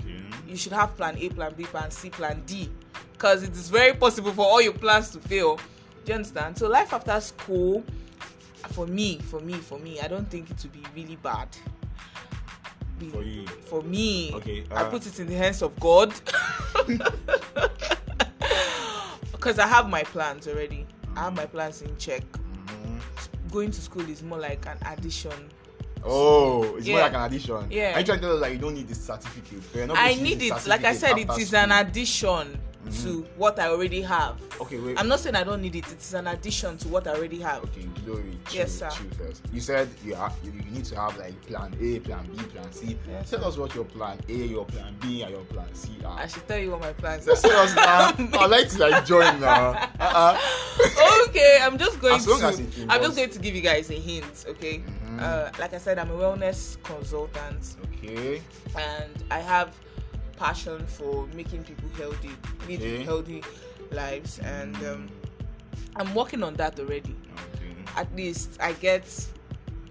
Okay. 0.00 0.14
you 0.46 0.56
should 0.56 0.72
have 0.72 0.94
plan 0.96 1.16
a 1.18 1.28
plan 1.30 1.52
b 1.56 1.64
plan 1.64 1.90
c 1.90 2.10
plan 2.10 2.42
d 2.46 2.70
because 3.22 3.44
it 3.44 3.52
is 3.52 3.70
very 3.70 3.94
possible 3.94 4.32
for 4.32 4.44
all 4.44 4.60
your 4.60 4.72
plans 4.72 5.10
to 5.10 5.20
fail 5.20 5.54
Do 5.54 5.62
you 6.06 6.14
understand? 6.14 6.58
So 6.58 6.68
life 6.68 6.92
after 6.92 7.20
school, 7.20 7.84
for 8.70 8.84
me, 8.88 9.18
for 9.18 9.38
me, 9.38 9.52
for 9.52 9.78
me, 9.78 10.00
I 10.00 10.08
don't 10.08 10.28
think 10.28 10.50
it 10.50 10.56
would 10.60 10.72
be 10.72 10.82
really 10.96 11.14
bad. 11.14 11.46
Be- 12.98 13.10
For 13.10 13.22
you. 13.22 13.46
for 13.46 13.80
me, 13.82 14.32
Okay, 14.34 14.64
I 14.72 14.82
uh, 14.82 14.90
put 14.90 15.06
it 15.06 15.20
in 15.20 15.28
the 15.28 15.36
hands 15.36 15.62
of 15.62 15.78
God. 15.78 16.12
Because 19.30 19.58
I 19.58 19.66
have 19.66 19.88
my 19.88 20.04
plans 20.04 20.46
already. 20.46 20.86
I 21.16 21.24
have 21.24 21.34
my 21.36 21.46
plans 21.46 21.82
in 21.82 21.96
check. 21.96 22.22
Mhm. 22.32 23.00
Going 23.50 23.72
to 23.72 23.80
school 23.80 24.08
is 24.08 24.22
more 24.22 24.38
like 24.38 24.66
an 24.66 24.78
addition. 24.86 25.50
Oh, 26.04 26.76
it's 26.76 26.86
more 26.86 27.00
like 27.00 27.14
an 27.14 27.22
addition. 27.22 27.66
Yeah. 27.70 27.94
I 27.96 28.04
try 28.04 28.16
to 28.16 28.20
tell 28.20 28.34
us 28.36 28.40
like 28.40 28.52
you 28.52 28.58
don't 28.58 28.74
need 28.74 28.86
this 28.86 29.00
certificate? 29.04 29.62
I 29.74 29.86
going 29.86 29.88
to 29.88 30.10
use 30.12 30.22
need 30.22 30.42
it. 30.42 30.66
Like 30.66 30.84
I 30.84 30.94
said, 30.94 31.18
it 31.18 31.28
is 31.38 31.48
school. 31.48 31.58
an 31.58 31.72
addition 31.72 32.58
Mhm. 32.84 33.02
to 33.04 33.26
what 33.36 33.58
I 33.60 33.68
already 33.68 34.02
have. 34.02 34.40
Okay, 34.60 34.78
wait. 34.80 34.98
I'm 34.98 35.06
not 35.08 35.20
saying 35.20 35.36
I 35.36 35.44
don't 35.44 35.62
need 35.62 35.76
it. 35.76 35.86
It 35.90 36.00
is 36.00 36.14
an 36.14 36.26
addition 36.26 36.76
to 36.78 36.88
what 36.88 37.06
I 37.06 37.12
already 37.12 37.40
have. 37.40 37.62
Okay, 37.64 37.86
glory. 38.04 38.36
Chill, 38.48 38.60
Yes, 38.62 38.72
sir. 38.72 38.88
Chill 38.90 39.06
first. 39.16 39.42
You 39.52 39.60
said 39.60 39.88
you, 40.04 40.14
are, 40.16 40.32
you 40.42 40.52
need 40.70 40.84
to 40.86 40.96
have 41.00 41.16
like 41.16 41.40
plan 41.46 41.74
A, 41.80 42.00
plan 42.00 42.28
B, 42.36 42.42
plan 42.44 42.72
C. 42.72 42.98
Yes, 43.08 43.30
Tell 43.30 43.40
sir. 43.40 43.46
us 43.46 43.56
what 43.56 43.74
your 43.74 43.84
plan 43.84 44.18
A, 44.28 44.32
your 44.32 44.64
plan 44.64 44.96
B, 45.00 45.22
and 45.22 45.30
your 45.30 45.44
plan 45.44 45.72
C 45.74 45.90
are. 46.04 46.18
I 46.18 46.26
should 46.26 46.46
tell 46.48 46.58
you 46.58 46.72
what 46.72 46.80
my 46.80 46.92
plans 46.92 47.28
are. 47.28 47.36
tell 47.36 47.60
us 47.60 47.74
now. 47.76 48.08
I'd 48.40 48.50
like 48.50 48.68
to 48.70 48.78
like 48.78 49.06
join 49.06 49.40
now. 49.40 49.70
Uh-uh. 50.00 50.38
okay, 51.28 51.58
I'm 51.62 51.78
just 51.78 52.00
going 52.00 52.14
As 52.16 52.26
long 52.26 52.40
to. 52.40 52.46
as 52.46 52.58
it 52.60 52.66
I'm 52.88 53.00
just 53.00 53.16
going 53.16 53.30
to 53.30 53.38
give 53.38 53.54
you 53.54 53.60
guys 53.62 53.90
a 53.90 53.94
hint. 53.94 54.44
Okay. 54.48 54.78
Mhm. 54.80 55.20
Uh, 55.20 55.50
like 55.60 55.72
I 55.74 55.78
said, 55.78 55.98
I'm 55.98 56.10
a 56.10 56.14
wellness 56.14 56.82
consultant, 56.82 57.76
Okay. 58.02 58.42
and 58.76 59.12
I 59.30 59.38
have 59.38 59.74
passion 60.42 60.84
for 60.86 61.26
making 61.36 61.62
people 61.62 61.88
healthy, 61.96 62.30
living 62.68 62.94
Okay. 62.94 63.04
healthy 63.04 63.42
lives, 63.92 64.40
and 64.40 64.74
um, 64.90 65.08
I'm 65.94 66.12
working 66.14 66.42
on 66.42 66.54
that 66.54 66.80
already. 66.80 67.14
Okay. 67.54 67.74
At 67.96 68.12
least 68.16 68.56
I 68.60 68.72
get 68.72 69.04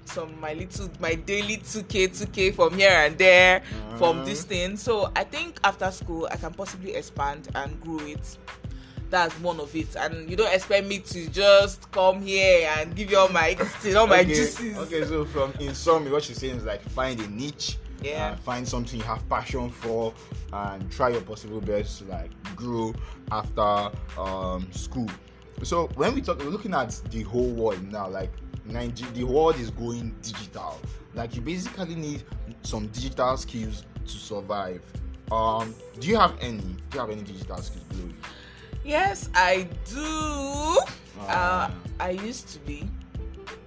some 0.04 0.38
my 0.42 0.52
little 0.54 0.90
my 1.00 1.16
daily 1.16 1.56
2k 1.58 2.10
2k 2.10 2.54
from 2.54 2.74
here 2.74 2.92
and 2.92 3.18
there 3.18 3.62
from 3.98 4.18
Mhm. 4.18 4.26
this 4.26 4.44
thing 4.44 4.76
so 4.76 5.10
i 5.16 5.24
think 5.24 5.58
after 5.64 5.90
school 5.90 6.28
i 6.32 6.36
can 6.36 6.52
possibly 6.54 6.92
expand 6.96 7.48
and 7.56 7.80
grow 7.80 8.00
it 8.00 8.38
that's 9.10 9.34
one 9.36 9.58
of 9.62 9.74
it 9.74 9.96
and 9.96 10.30
you 10.30 10.36
don't 10.36 10.54
expect 10.54 10.86
me 10.86 11.00
to 11.00 11.30
just 11.30 11.90
come 11.92 12.22
here 12.22 12.70
and 12.78 12.94
give 12.94 13.10
you 13.10 13.18
all 13.18 13.30
my 13.30 13.56
all 13.98 14.06
my 14.08 14.20
okay. 14.22 14.34
juices 14.36 14.76
Okay, 14.80 15.06
so 15.06 15.24
from 15.24 15.54
in 15.62 15.74
summary, 15.74 16.12
what 16.12 16.24
she's 16.24 16.40
saying 16.40 16.58
is 16.58 16.66
like 16.66 16.82
find 16.90 17.18
a 17.22 17.28
niche. 17.30 17.78
Yeah. 18.02 18.32
uh, 18.32 18.36
find 18.38 18.68
something 18.68 19.00
you 19.00 19.06
have 19.06 19.28
passion 19.30 19.70
for 19.70 20.14
and 20.54 20.92
try 20.92 21.10
your 21.10 21.22
possible 21.22 21.62
best 21.62 22.00
to 22.00 22.06
like 22.06 22.32
grow 22.56 22.94
after 23.32 23.92
um 24.20 24.68
school. 24.72 25.08
So 25.64 25.88
when 25.96 26.16
we 26.16 26.22
talk, 26.22 26.40
we're 26.40 26.46
looking 26.50 26.74
at 26.74 26.90
the 27.12 27.22
whole 27.24 27.52
world 27.52 27.92
now. 27.92 28.08
Like 28.10 28.32
Niger- 28.66 29.06
the 29.14 29.24
world 29.24 29.58
is 29.58 29.70
going 29.70 30.16
digital. 30.22 30.80
Like 31.14 31.36
you 31.36 31.42
basically 31.42 31.96
need 31.96 32.24
some 32.64 32.88
digital 32.88 33.38
skills 33.38 33.84
to 34.06 34.12
survive. 34.12 34.82
Um, 35.32 35.74
do 36.00 36.08
you 36.08 36.18
have 36.18 36.36
any? 36.42 36.58
Do 36.58 36.76
you 36.94 37.00
have 37.00 37.10
any 37.10 37.22
digital 37.24 37.58
skills, 37.58 37.86
Glory? 37.90 38.14
yes 38.84 39.30
i 39.36 39.68
do 39.94 40.02
uh, 40.02 41.28
Ah. 41.30 41.72
i 42.00 42.10
used 42.10 42.48
to 42.48 42.58
be 42.60 42.90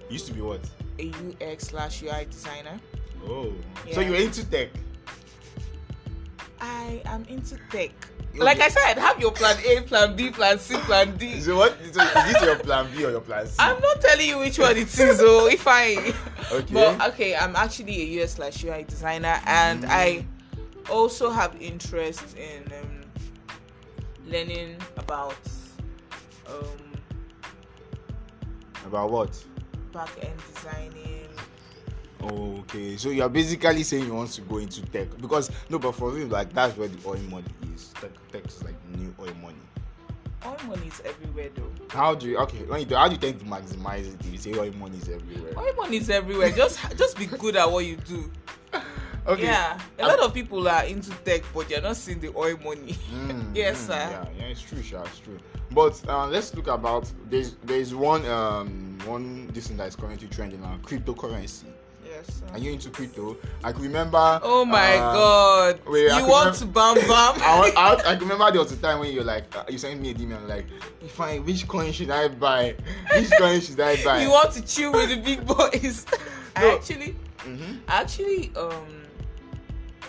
Used 0.09 0.27
to 0.27 0.33
be 0.33 0.41
what? 0.41 0.59
a 0.99 1.09
ux 1.53 1.67
slash 1.67 2.03
ui 2.03 2.25
designer 2.25 2.77
Oh, 3.27 3.53
so 3.93 4.01
you're 4.01 4.15
into 4.15 4.43
tech. 4.49 4.69
i 6.61 7.01
am 7.05 7.23
into 7.25 7.57
tech 7.71 7.91
Okay. 8.35 8.43
like 8.43 8.59
i 8.59 8.67
said 8.69 8.97
have 8.97 9.19
your 9.19 9.31
plan 9.31 9.55
a 9.65 9.81
plan 9.81 10.15
b 10.15 10.29
plan 10.29 10.59
c 10.59 10.75
plan 10.79 11.15
d 11.17 11.39
So 11.39 11.55
what? 11.55 11.77
So 11.93 12.01
is 12.01 12.33
this 12.33 12.41
your 12.43 12.57
plan 12.59 12.85
B 12.93 13.05
or 13.05 13.11
your 13.11 13.21
plan 13.21 13.47
C? 13.47 13.55
I'm 13.59 13.79
not 13.79 14.01
telling 14.01 14.27
you 14.27 14.39
which 14.39 14.59
one 14.59 14.75
it 14.75 14.91
is, 14.99 15.21
oh, 15.23 15.47
if 15.47 15.65
I. 15.67 16.13
Okay. 16.51 16.73
But 16.73 17.01
okay, 17.13 17.33
I'm 17.35 17.55
actually 17.55 17.95
a 18.03 18.23
UX 18.23 18.33
slash 18.33 18.61
UI 18.63 18.83
designer, 18.83 19.39
and 19.45 19.83
Mm. 19.83 19.89
I 19.89 20.25
also 20.91 21.29
have 21.31 21.55
interest 21.61 22.35
in 22.35 22.61
um, 22.75 23.01
learning 24.27 24.75
about 24.97 25.39
um, 26.51 26.81
About 28.85 29.11
what? 29.11 29.31
back 29.93 30.11
end 30.21 30.37
designing. 30.53 31.14
Okay, 32.21 32.97
so 32.97 33.09
you're 33.09 33.29
basically 33.29 33.83
saying 33.83 34.05
you 34.05 34.13
want 34.13 34.31
to 34.31 34.41
go 34.41 34.57
into 34.57 34.81
tech 34.87 35.07
because 35.21 35.51
no, 35.69 35.77
but 35.79 35.91
for 35.93 36.09
real, 36.11 36.27
like 36.27 36.51
that's 36.53 36.75
where 36.77 36.87
the 36.87 36.97
oil 37.07 37.19
money 37.29 37.45
is. 37.75 37.89
Tech, 38.01 38.11
tech 38.31 38.45
is 38.47 38.63
like 38.63 38.75
new 38.97 39.13
oil 39.19 39.33
money. 39.41 39.57
Oil 40.45 40.57
money 40.67 40.87
is 40.87 41.01
everywhere, 41.05 41.49
though. 41.55 41.71
How 41.89 42.15
do 42.15 42.27
you? 42.27 42.37
Okay, 42.39 42.63
when 42.65 42.79
you 42.79 42.85
do, 42.85 42.95
how 42.95 43.07
do 43.07 43.13
you 43.13 43.19
tend 43.19 43.39
to 43.39 43.45
maximize 43.45 44.07
it? 44.11 44.19
If 44.21 44.31
you 44.31 44.37
say 44.37 44.53
oil 44.59 44.71
money 44.73 44.97
is 44.97 45.09
everywhere. 45.09 45.53
Oil 45.57 45.73
money 45.75 45.97
is 45.97 46.09
everywhere. 46.09 46.51
Just 46.51 46.79
just 46.97 47.17
be 47.17 47.25
good 47.25 47.55
at 47.55 47.71
what 47.71 47.85
you 47.85 47.97
do. 47.97 48.31
Okay. 49.27 49.45
Yeah, 49.45 49.79
a 49.97 50.05
lot 50.05 50.19
of 50.19 50.35
people 50.35 50.67
are 50.69 50.83
into 50.85 51.09
tech, 51.25 51.41
but 51.51 51.67
you're 51.67 51.81
not 51.81 51.95
seeing 51.97 52.19
the 52.19 52.31
oil 52.37 52.57
money. 52.63 52.93
Mm, 53.11 53.55
Yes, 53.55 53.81
mm, 53.81 53.87
sir. 53.87 53.93
Yeah, 53.95 54.25
yeah, 54.37 54.43
it's 54.43 54.61
true, 54.61 54.83
sure, 54.83 55.01
it's 55.03 55.17
true. 55.17 55.39
But 55.71 55.99
uh, 56.07 56.27
let's 56.27 56.53
look 56.53 56.67
about 56.67 57.11
there's 57.27 57.55
there's 57.63 57.95
one 57.95 58.23
um 58.27 58.99
one 59.03 59.47
this 59.47 59.67
thing 59.67 59.77
that 59.77 59.87
is 59.87 59.95
currently 59.95 60.27
trending 60.27 60.61
now, 60.61 60.77
cryptocurrency. 60.83 61.63
Yes. 62.27 62.39
sir. 62.39 62.45
Are 62.53 62.57
you 62.59 62.71
into 62.71 62.89
crypto? 62.89 63.37
I 63.63 63.71
can 63.71 63.81
remember. 63.81 64.39
Oh 64.43 64.65
my 64.65 64.95
um, 64.97 65.13
God! 65.13 65.79
wait, 65.87 66.11
you 66.15 66.27
want 66.27 66.55
to 66.55 66.65
bam 66.65 66.95
bam? 66.95 67.07
I, 67.07 67.71
I, 67.75 67.93
I 68.11 68.15
can 68.15 68.19
remember 68.27 68.51
there 68.51 68.61
was 68.61 68.71
a 68.71 68.77
time 68.77 68.99
when 68.99 69.13
you're 69.13 69.23
like, 69.23 69.55
uh, 69.55 69.63
you 69.69 69.77
sent 69.77 69.99
me 70.01 70.11
a 70.11 70.13
DM 70.13 70.47
like, 70.47 70.65
fine, 71.09 71.43
which 71.45 71.67
coin 71.67 71.91
should 71.91 72.09
I 72.11 72.27
buy? 72.29 72.75
Which 73.15 73.31
coin 73.37 73.61
should 73.61 73.79
I 73.79 74.01
buy? 74.03 74.21
you 74.21 74.29
want 74.31 74.51
to 74.53 74.61
chill 74.61 74.91
with 74.93 75.09
the 75.09 75.17
big 75.17 75.45
boys. 75.45 76.05
I 76.55 76.61
No. 76.61 76.75
actually, 76.75 77.15
hmm 77.41 77.77
I 77.87 78.01
actually 78.01 78.51
um 78.55 79.03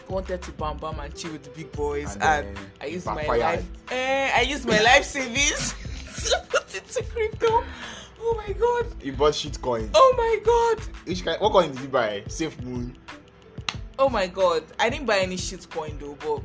wanted 0.08 0.40
to 0.42 0.52
bam 0.52 0.76
bam 0.78 1.00
and 1.00 1.14
chill 1.16 1.32
with 1.32 1.42
the 1.42 1.50
big 1.50 1.72
boys, 1.72 2.14
And 2.20 2.46
and, 2.46 2.58
I 2.80 2.86
used 2.86 3.06
my 3.06 3.26
life. 3.26 3.64
Eh, 3.90 4.30
I 4.34 4.42
used 4.42 4.64
my 4.66 4.80
life 4.80 5.04
savings 5.04 5.74
to 6.30 6.42
put 6.48 6.72
into 6.74 7.02
crypto. 7.12 7.64
Oh 8.28 8.34
my 8.34 8.52
god! 8.54 8.86
You 9.04 9.12
bought 9.12 9.36
shit 9.36 9.62
coins. 9.62 9.90
Oh 9.94 10.14
my 10.16 10.40
god! 10.44 10.84
Which 11.06 11.24
kind? 11.24 11.40
What 11.40 11.52
coin 11.52 11.70
did 11.70 11.80
you 11.80 11.86
buy? 11.88 12.24
Safe 12.26 12.60
Moon. 12.60 12.96
Oh 14.00 14.08
my 14.08 14.26
god! 14.26 14.64
I 14.80 14.90
didn't 14.90 15.06
buy 15.06 15.18
any 15.18 15.36
shit 15.36 15.70
coin 15.70 15.96
though, 16.00 16.18
but 16.18 16.42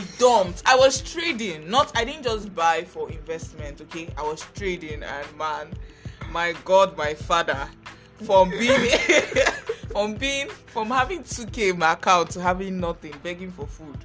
it 0.00 0.18
dumped. 0.18 0.62
I 0.64 0.76
was 0.76 1.02
trading, 1.02 1.68
not. 1.68 1.94
I 1.94 2.06
didn't 2.06 2.22
just 2.22 2.54
buy 2.54 2.84
for 2.84 3.10
investment. 3.10 3.82
Okay, 3.82 4.08
I 4.16 4.22
was 4.22 4.46
trading, 4.54 5.02
and 5.02 5.36
man, 5.36 5.68
my 6.30 6.54
god, 6.64 6.96
my 6.96 7.12
father, 7.12 7.68
from 8.24 8.48
being 8.48 8.90
from 9.90 10.14
being 10.14 10.48
from 10.48 10.88
having 10.88 11.22
2k 11.22 11.72
in 11.72 11.78
my 11.78 11.92
account 11.92 12.30
to 12.30 12.40
having 12.40 12.80
nothing, 12.80 13.12
begging 13.22 13.50
for 13.50 13.66
food. 13.66 13.98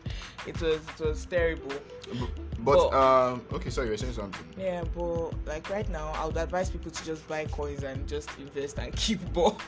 It 0.46 0.62
was 0.62 0.82
it 1.00 1.06
was 1.06 1.26
terrible. 1.26 1.72
But 2.10 2.90
But- 2.90 2.94
um, 2.94 3.42
okay, 3.54 3.70
sorry, 3.70 3.90
you're 3.90 3.98
saying 3.98 4.14
something. 4.14 4.44
Yeah, 4.58 4.84
but 4.96 5.32
like 5.46 5.70
right 5.70 5.88
now, 5.90 6.12
I 6.16 6.26
would 6.26 6.38
advise 6.38 6.70
people 6.70 6.90
to 6.92 7.06
just 7.06 7.28
buy 7.28 7.46
coins 7.46 7.84
and 7.84 8.08
just 8.08 8.30
invest 8.40 8.80
and 8.80 8.96
keep. 8.96 9.20
But 9.34 9.60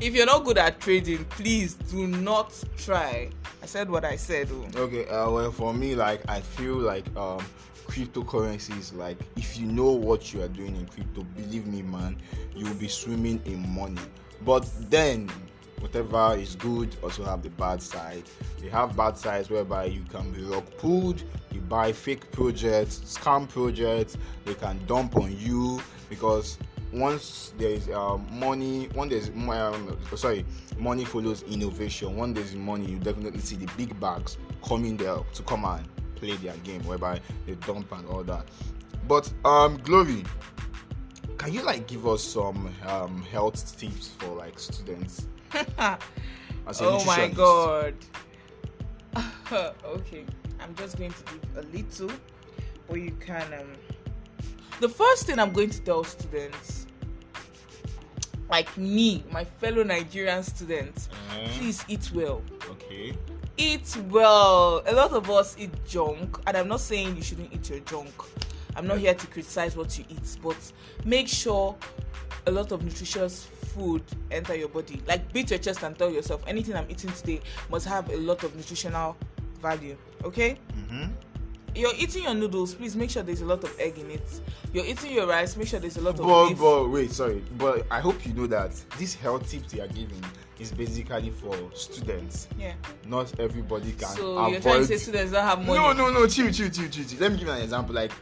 if 0.00 0.14
you're 0.14 0.26
not 0.26 0.44
good 0.44 0.56
at 0.58 0.80
trading, 0.80 1.24
please 1.26 1.74
do 1.74 2.06
not 2.06 2.52
try. 2.78 3.30
I 3.62 3.66
said 3.66 3.90
what 3.90 4.04
I 4.04 4.16
said. 4.16 4.48
Oh. 4.52 4.80
Okay, 4.82 5.06
uh, 5.08 5.30
well, 5.30 5.50
for 5.52 5.74
me, 5.74 5.94
like, 5.94 6.22
I 6.28 6.40
feel 6.40 6.76
like 6.76 7.04
um, 7.16 7.44
cryptocurrencies, 7.86 8.94
like, 8.96 9.18
if 9.36 9.58
you 9.58 9.66
know 9.66 9.90
what 9.90 10.32
you 10.32 10.42
are 10.42 10.48
doing 10.48 10.76
in 10.76 10.86
crypto, 10.86 11.24
believe 11.36 11.66
me, 11.66 11.82
man, 11.82 12.16
you'll 12.54 12.74
be 12.74 12.88
swimming 12.88 13.40
in 13.44 13.68
money. 13.74 14.00
But 14.44 14.68
then, 14.90 15.30
whatever 15.80 16.36
is 16.38 16.56
good 16.56 16.94
also 17.02 17.24
have 17.24 17.42
the 17.42 17.50
bad 17.50 17.82
side. 17.82 18.24
They 18.60 18.68
have 18.68 18.96
bad 18.96 19.16
sides 19.16 19.50
whereby 19.50 19.86
you 19.86 20.02
can 20.10 20.30
be 20.32 20.42
rug 20.42 20.64
pulled, 20.78 21.22
you 21.52 21.60
buy 21.60 21.92
fake 21.92 22.30
projects, 22.32 23.00
scam 23.04 23.48
projects, 23.48 24.16
they 24.44 24.54
can 24.54 24.84
dump 24.86 25.16
on 25.16 25.36
you 25.38 25.80
because 26.08 26.58
once 26.92 27.52
there 27.58 27.70
is 27.70 27.88
um, 27.90 28.26
money, 28.32 28.88
when 28.94 29.08
there's 29.08 29.28
um, 29.28 29.96
sorry, 30.14 30.44
money 30.78 31.04
follows 31.04 31.42
innovation. 31.42 32.16
When 32.16 32.32
there's 32.32 32.54
money, 32.54 32.86
you 32.86 32.98
definitely 32.98 33.40
see 33.40 33.56
the 33.56 33.70
big 33.76 33.98
bags 34.00 34.38
coming 34.64 34.96
there 34.96 35.16
to 35.16 35.42
come 35.42 35.64
and 35.64 35.86
play 36.14 36.36
their 36.36 36.56
game, 36.58 36.82
whereby 36.86 37.20
they 37.46 37.54
dump 37.54 37.92
and 37.92 38.06
all 38.06 38.24
that. 38.24 38.46
But 39.06 39.30
um, 39.44 39.78
Glory, 39.78 40.24
can 41.38 41.52
you 41.52 41.62
like 41.62 41.86
give 41.86 42.06
us 42.06 42.22
some 42.22 42.72
um, 42.86 43.22
health 43.22 43.78
tips 43.78 44.08
for 44.18 44.34
like 44.34 44.58
students? 44.58 45.26
Oh 46.80 47.04
my 47.04 47.28
god. 47.28 47.94
okay, 49.84 50.24
I'm 50.60 50.74
just 50.74 50.98
going 50.98 51.12
to 51.12 51.22
give 51.24 51.56
a 51.56 51.62
little, 51.76 52.10
but 52.88 53.00
you 53.00 53.12
can. 53.20 53.52
Um, 53.54 53.68
the 54.80 54.88
first 54.88 55.26
thing 55.26 55.38
I'm 55.38 55.52
going 55.52 55.70
to 55.70 55.80
tell 55.80 56.02
students, 56.04 56.86
like 58.50 58.76
me, 58.76 59.24
my 59.30 59.44
fellow 59.44 59.82
Nigerian 59.84 60.42
students, 60.42 61.08
Eh, 61.34 61.48
please 61.58 61.84
eat 61.88 62.10
well. 62.12 62.42
okay. 62.70 63.16
Eat 63.56 63.96
well. 64.10 64.82
A 64.86 64.92
lot 64.92 65.12
of 65.12 65.30
us 65.30 65.56
eat 65.58 65.70
junk, 65.86 66.36
and 66.46 66.56
I'm 66.56 66.68
not 66.68 66.80
saying 66.80 67.16
you 67.16 67.22
shouldn't 67.22 67.52
eat 67.54 67.70
your 67.70 67.80
junk. 67.80 68.10
I'm 68.74 68.86
not 68.86 68.98
here 68.98 69.14
to 69.14 69.26
criticize 69.28 69.76
what 69.76 69.96
you 69.98 70.04
eat, 70.10 70.36
but 70.42 70.56
make 71.04 71.28
sure 71.28 71.74
a 72.46 72.50
lot 72.50 72.72
of 72.72 72.84
nutritious 72.84 73.48
food 73.76 74.02
enter 74.30 74.54
your 74.54 74.68
body. 74.68 75.00
Like 75.06 75.32
beat 75.32 75.50
your 75.50 75.58
chest 75.58 75.82
and 75.82 75.96
tell 75.98 76.10
yourself 76.10 76.42
anything 76.46 76.74
I'm 76.74 76.86
eating 76.90 77.10
today 77.12 77.40
must 77.70 77.86
have 77.86 78.10
a 78.10 78.16
lot 78.16 78.42
of 78.44 78.54
nutritional 78.56 79.16
value. 79.60 79.96
Okay? 80.24 80.58
Mm-hmm. 80.72 81.12
You're 81.74 81.92
eating 81.98 82.22
your 82.24 82.32
noodles, 82.34 82.74
please 82.74 82.96
make 82.96 83.10
sure 83.10 83.22
there's 83.22 83.42
a 83.42 83.44
lot 83.44 83.62
of 83.62 83.78
egg 83.78 83.98
in 83.98 84.10
it. 84.10 84.40
You're 84.72 84.86
eating 84.86 85.12
your 85.12 85.26
rice, 85.26 85.56
make 85.58 85.68
sure 85.68 85.78
there's 85.78 85.98
a 85.98 86.00
lot 86.00 86.18
of 86.18 86.24
But, 86.26 86.48
beef. 86.48 86.58
but 86.58 86.88
wait, 86.88 87.12
sorry. 87.12 87.44
But 87.58 87.86
I 87.90 88.00
hope 88.00 88.24
you 88.26 88.32
know 88.32 88.46
that 88.46 88.72
this 88.98 89.14
health 89.14 89.50
tips 89.50 89.74
you 89.74 89.82
are 89.82 89.86
giving 89.88 90.24
is 90.58 90.72
basically 90.72 91.28
for 91.30 91.54
students. 91.74 92.48
yeah. 92.58 92.72
Not 93.06 93.38
everybody 93.38 93.92
can 93.92 94.08
So 94.08 94.38
avoid. 94.38 94.52
you're 94.52 94.60
trying 94.62 94.80
to 94.80 94.86
say 94.86 94.96
students 94.96 95.32
don't 95.32 95.44
have 95.44 95.58
money. 95.58 95.74
No, 95.78 95.92
no, 95.92 96.10
no. 96.10 96.26
Chill, 96.26 96.50
chill, 96.50 96.70
chill, 96.70 96.88
chill, 96.88 97.04
chill. 97.04 97.18
Let 97.20 97.32
me 97.32 97.38
give 97.38 97.46
you 97.48 97.52
an 97.52 97.60
example. 97.60 97.94
Like, 97.94 98.12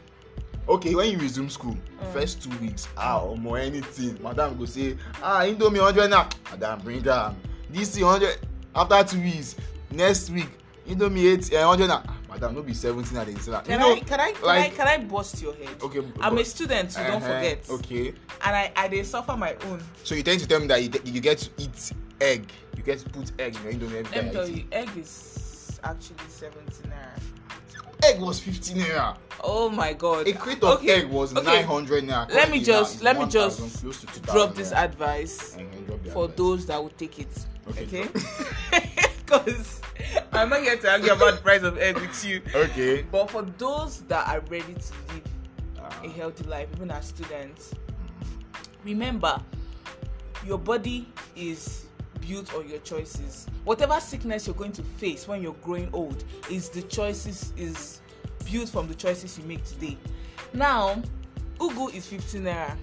okay, 0.68 0.94
when 0.94 1.10
you 1.10 1.18
resume 1.18 1.48
school, 1.50 1.76
Mm. 2.02 2.12
first 2.12 2.42
two 2.42 2.56
weeks, 2.58 2.88
ah, 2.96 3.22
or 3.22 3.58
anything, 3.58 4.18
madam 4.22 4.56
go 4.58 4.64
say, 4.64 4.96
ah, 5.22 5.42
indomie 5.42 5.80
hundred 5.80 6.08
now. 6.10 6.28
Madam, 6.50 6.80
bring 6.80 7.06
am. 7.08 7.36
This 7.70 7.98
hundred. 8.00 8.38
After 8.74 9.16
two 9.16 9.22
weeks, 9.22 9.56
next 9.90 10.30
week, 10.30 10.48
indomie 10.88 11.32
eight 11.32 11.52
uh, 11.54 11.66
hundred 11.68 11.88
now. 11.88 12.02
Ah, 12.08 12.16
madam, 12.28 12.54
no 12.54 12.62
be 12.62 12.74
seventeen 12.74 13.24
they 13.24 13.34
say 13.36 13.50
that. 13.52 13.64
Can 13.64 13.80
you 13.80 13.86
know, 13.86 13.94
I 13.94 14.00
can 14.00 14.20
I 14.20 14.32
can 14.32 14.42
like- 14.44 14.72
I 14.72 14.76
can 14.76 14.86
I 14.88 14.98
bust 15.04 15.40
your 15.42 15.54
head? 15.54 15.68
Okay, 15.82 15.98
I'm 16.20 16.34
but- 16.34 16.40
a 16.42 16.44
student, 16.44 16.92
so 16.92 17.02
don't 17.02 17.22
Uh-huh, 17.22 17.26
forget. 17.34 17.70
Okay. 17.70 18.08
And 18.44 18.56
I 18.56 18.72
I 18.76 18.88
they 18.88 19.02
suffer 19.04 19.36
my 19.36 19.54
own. 19.66 19.80
So 20.02 20.14
you 20.14 20.22
tend 20.22 20.40
to 20.40 20.46
tell 20.48 20.60
me 20.60 20.66
that 20.68 20.82
you, 20.82 20.90
you 21.04 21.20
get 21.20 21.38
to 21.38 21.50
eat 21.58 21.92
egg. 22.20 22.50
You 22.76 22.82
get 22.82 22.98
to 23.00 23.08
put 23.10 23.30
egg 23.38 23.56
in 23.56 23.62
your 23.62 23.72
indomie 23.72 23.98
every 23.98 24.02
Let 24.02 24.12
time 24.12 24.24
me 24.24 24.30
you 24.30 24.32
tell 24.32 24.48
you, 24.48 24.64
egg 24.72 24.90
is 24.98 25.78
actually 25.84 26.16
17 26.28 26.90
naira. 26.90 27.20
Egg 28.06 28.20
was 28.20 28.40
15 28.40 28.76
naira. 28.78 29.16
Oh 29.42 29.68
my 29.68 29.92
god. 29.92 30.26
A 30.28 30.32
crate 30.32 30.62
of 30.62 30.78
Okay, 30.78 30.90
egg 31.02 31.06
was 31.10 31.34
okay. 31.36 31.44
900 31.62 32.04
naira. 32.04 32.28
Let 32.30 32.50
me 32.50 32.60
just- 32.62 33.02
now 33.02 33.04
let 33.12 33.18
me 33.18 33.26
just 33.26 33.60
1,000, 33.60 33.80
close 33.80 34.00
to 34.00 34.06
2,000 34.06 34.34
Drop 34.34 34.54
this 34.54 34.70
naira. 34.72 34.84
advice 34.84 35.56
drop 35.86 36.00
for 36.12 36.24
advice. 36.24 36.36
those 36.36 36.66
that 36.66 36.82
would 36.82 36.96
take 36.98 37.18
it. 37.18 37.28
Okay, 37.68 37.84
Okay? 37.84 38.08
Because 39.24 39.80
I'm 40.32 40.50
not 40.50 40.60
here 40.62 40.76
to 40.76 40.90
argue 40.90 41.12
about 41.12 41.34
the 41.36 41.40
price 41.40 41.62
of 41.62 41.78
egg 41.78 41.96
with 41.98 42.24
you. 42.24 42.42
Okay. 42.54 43.02
But 43.10 43.30
for 43.30 43.42
those 43.58 44.00
that 44.08 44.28
are 44.28 44.40
ready 44.50 44.74
to 44.74 44.92
live 45.12 45.22
Ah. 45.80 46.00
a 46.04 46.08
healthy 46.08 46.44
life, 46.44 46.68
even 46.76 46.90
as 46.90 47.06
students, 47.08 47.74
remember 48.84 49.40
your 50.46 50.58
body 50.58 51.08
is 51.36 51.86
built 52.28 52.54
on 52.54 52.68
your 52.68 52.78
choices. 52.80 53.46
Whatever 53.64 54.00
sickness 54.00 54.46
you're 54.46 54.56
going 54.56 54.72
to 54.72 54.82
face 54.82 55.26
when 55.28 55.42
you're 55.42 55.56
growing 55.62 55.88
old 55.92 56.24
is 56.50 56.68
the 56.68 56.82
choices 56.82 57.52
is 57.56 58.00
built 58.50 58.68
from 58.68 58.88
the 58.88 58.94
choices 58.94 59.38
you 59.38 59.44
make 59.44 59.64
today. 59.64 59.96
Now, 60.52 61.02
ugu 61.58 61.94
is 61.94 62.06
15 62.06 62.42
naira. 62.42 62.76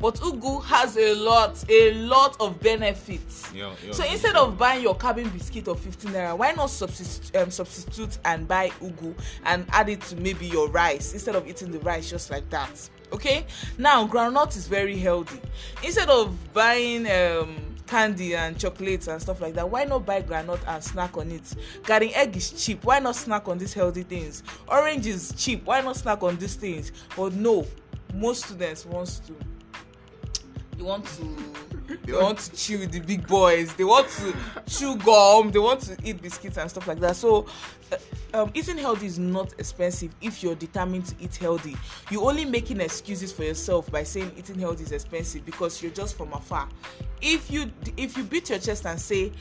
But 0.00 0.16
ugu 0.16 0.62
has 0.64 0.96
a 0.96 1.14
lot, 1.14 1.64
a 1.68 1.94
lot 1.94 2.40
of 2.40 2.60
benefits. 2.60 3.50
Yeah, 3.54 3.74
yeah, 3.84 3.92
so 3.92 4.04
instead 4.04 4.34
yeah. 4.34 4.42
of 4.42 4.58
buying 4.58 4.82
your 4.82 4.96
cabin 4.96 5.28
biscuit 5.30 5.68
of 5.68 5.78
15 5.80 6.10
naira, 6.12 6.36
why 6.36 6.52
not 6.52 6.70
substitute, 6.70 7.36
um, 7.36 7.50
substitute 7.50 8.18
and 8.24 8.48
buy 8.48 8.70
ugu 8.80 9.14
and 9.44 9.66
add 9.70 9.88
it 9.88 10.00
to 10.02 10.16
maybe 10.16 10.46
your 10.46 10.68
rice 10.68 11.12
instead 11.12 11.36
of 11.36 11.46
eating 11.48 11.70
the 11.70 11.78
rice 11.80 12.10
just 12.10 12.30
like 12.30 12.48
that? 12.50 12.88
Okay. 13.12 13.46
Now 13.78 14.06
groundnut 14.06 14.56
is 14.56 14.66
very 14.66 14.96
healthy. 14.96 15.40
Instead 15.82 16.10
of 16.10 16.36
buying 16.52 17.08
um, 17.10 17.73
candy 17.86 18.34
and 18.34 18.58
chocolates 18.58 19.08
and 19.08 19.20
stuff 19.20 19.40
like 19.40 19.54
that, 19.54 19.68
why 19.68 19.84
not 19.84 20.06
buy 20.06 20.22
groundnut 20.22 20.60
and 20.66 20.82
snack 20.82 21.16
on 21.16 21.30
it? 21.30 21.54
Garden 21.84 22.10
egg 22.14 22.36
is 22.36 22.50
cheap. 22.52 22.84
Why 22.84 22.98
not 22.98 23.16
snack 23.16 23.48
on 23.48 23.58
these 23.58 23.74
healthy 23.74 24.02
things? 24.02 24.42
Orange 24.68 25.06
is 25.06 25.32
cheap. 25.36 25.64
Why 25.64 25.80
not 25.80 25.96
snack 25.96 26.22
on 26.22 26.36
these 26.36 26.54
things? 26.56 26.92
But 27.16 27.34
no, 27.34 27.66
most 28.14 28.46
students 28.46 28.86
wants 28.86 29.18
to 29.20 29.34
they 30.76 30.82
want 30.82 31.04
to 31.06 31.73
they 32.04 32.12
want 32.12 32.38
to 32.38 32.56
chill 32.56 32.80
with 32.80 32.92
the 32.92 33.00
big 33.00 33.26
boys. 33.26 33.74
They 33.74 33.84
want 33.84 34.08
to 34.08 34.34
chew 34.66 34.96
gum. 34.96 35.50
They 35.50 35.58
want 35.58 35.80
to 35.82 35.96
eat 36.02 36.22
biscuits 36.22 36.56
and 36.56 36.70
stuff 36.70 36.86
like 36.86 37.00
that. 37.00 37.16
So 37.16 37.46
uh, 37.92 37.96
um, 38.34 38.50
eating 38.54 38.78
healthy 38.78 39.06
is 39.06 39.18
not 39.18 39.52
expensive 39.58 40.14
if 40.20 40.42
you're 40.42 40.54
determined 40.54 41.06
to 41.06 41.14
eat 41.20 41.36
healthy. 41.36 41.76
You're 42.10 42.24
only 42.24 42.44
making 42.44 42.80
excuses 42.80 43.32
for 43.32 43.44
yourself 43.44 43.90
by 43.90 44.02
saying 44.02 44.32
eating 44.36 44.58
healthy 44.58 44.84
is 44.84 44.92
expensive 44.92 45.44
because 45.44 45.82
you're 45.82 45.92
just 45.92 46.16
from 46.16 46.32
afar. 46.32 46.68
If 47.20 47.50
you 47.50 47.70
if 47.96 48.16
you 48.16 48.24
beat 48.24 48.50
your 48.50 48.58
chest 48.58 48.86
and 48.86 49.00
say 49.00 49.32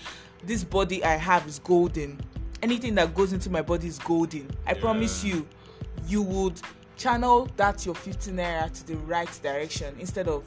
this 0.45 0.63
body 0.63 1.03
i 1.03 1.15
have 1.15 1.47
is 1.47 1.59
golden. 1.59 2.19
Anything 2.61 2.95
that 2.95 3.13
goes 3.13 3.33
into 3.33 3.49
my 3.49 3.61
body 3.61 3.87
is 3.87 3.99
golden. 3.99 4.49
I 4.65 4.73
promise 4.73 5.23
you 5.23 5.47
you 6.07 6.21
would 6.21 6.61
channel 6.95 7.49
that 7.57 7.85
your 7.85 7.95
15 7.95 8.35
naira 8.35 8.71
to 8.71 8.87
the 8.87 8.95
right 8.97 9.39
direction 9.41 9.95
instead 9.99 10.27
of 10.27 10.43